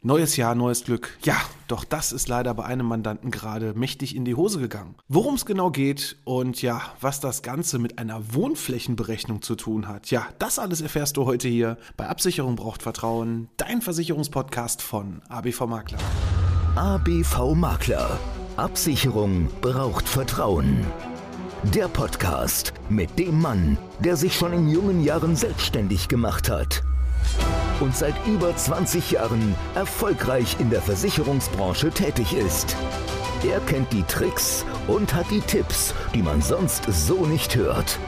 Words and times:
Neues 0.00 0.36
Jahr, 0.36 0.54
neues 0.54 0.84
Glück. 0.84 1.18
Ja, 1.24 1.34
doch 1.66 1.82
das 1.82 2.12
ist 2.12 2.28
leider 2.28 2.54
bei 2.54 2.64
einem 2.64 2.86
Mandanten 2.86 3.32
gerade 3.32 3.74
mächtig 3.74 4.14
in 4.14 4.24
die 4.24 4.36
Hose 4.36 4.60
gegangen. 4.60 4.94
Worum 5.08 5.34
es 5.34 5.44
genau 5.44 5.72
geht 5.72 6.16
und 6.22 6.62
ja, 6.62 6.80
was 7.00 7.18
das 7.18 7.42
Ganze 7.42 7.80
mit 7.80 7.98
einer 7.98 8.32
Wohnflächenberechnung 8.32 9.42
zu 9.42 9.56
tun 9.56 9.88
hat, 9.88 10.12
ja, 10.12 10.28
das 10.38 10.60
alles 10.60 10.82
erfährst 10.82 11.16
du 11.16 11.26
heute 11.26 11.48
hier 11.48 11.78
bei 11.96 12.06
Absicherung 12.06 12.54
braucht 12.54 12.82
Vertrauen, 12.82 13.48
dein 13.56 13.82
Versicherungspodcast 13.82 14.82
von 14.82 15.20
ABV 15.28 15.62
Makler. 15.62 15.98
ABV 16.76 17.56
Makler. 17.56 18.20
Absicherung 18.56 19.48
braucht 19.60 20.08
Vertrauen. 20.08 20.86
Der 21.74 21.88
Podcast 21.88 22.72
mit 22.88 23.18
dem 23.18 23.40
Mann, 23.40 23.76
der 23.98 24.16
sich 24.16 24.36
schon 24.36 24.52
in 24.52 24.68
jungen 24.68 25.02
Jahren 25.02 25.34
selbstständig 25.34 26.06
gemacht 26.06 26.48
hat 26.48 26.84
und 27.80 27.96
seit 27.96 28.14
über 28.26 28.56
20 28.56 29.12
Jahren 29.12 29.54
erfolgreich 29.74 30.56
in 30.58 30.70
der 30.70 30.82
Versicherungsbranche 30.82 31.90
tätig 31.90 32.34
ist. 32.34 32.76
Er 33.46 33.60
kennt 33.60 33.92
die 33.92 34.02
Tricks 34.02 34.64
und 34.88 35.14
hat 35.14 35.30
die 35.30 35.40
Tipps, 35.40 35.94
die 36.14 36.22
man 36.22 36.42
sonst 36.42 36.84
so 36.90 37.24
nicht 37.26 37.54
hört. 37.54 37.98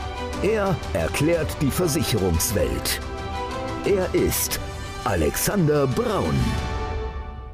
Er 0.42 0.76
erklärt 0.92 1.54
die 1.60 1.70
Versicherungswelt. 1.70 3.00
Er 3.84 4.12
ist 4.14 4.58
Alexander 5.04 5.86
Braun. 5.86 6.34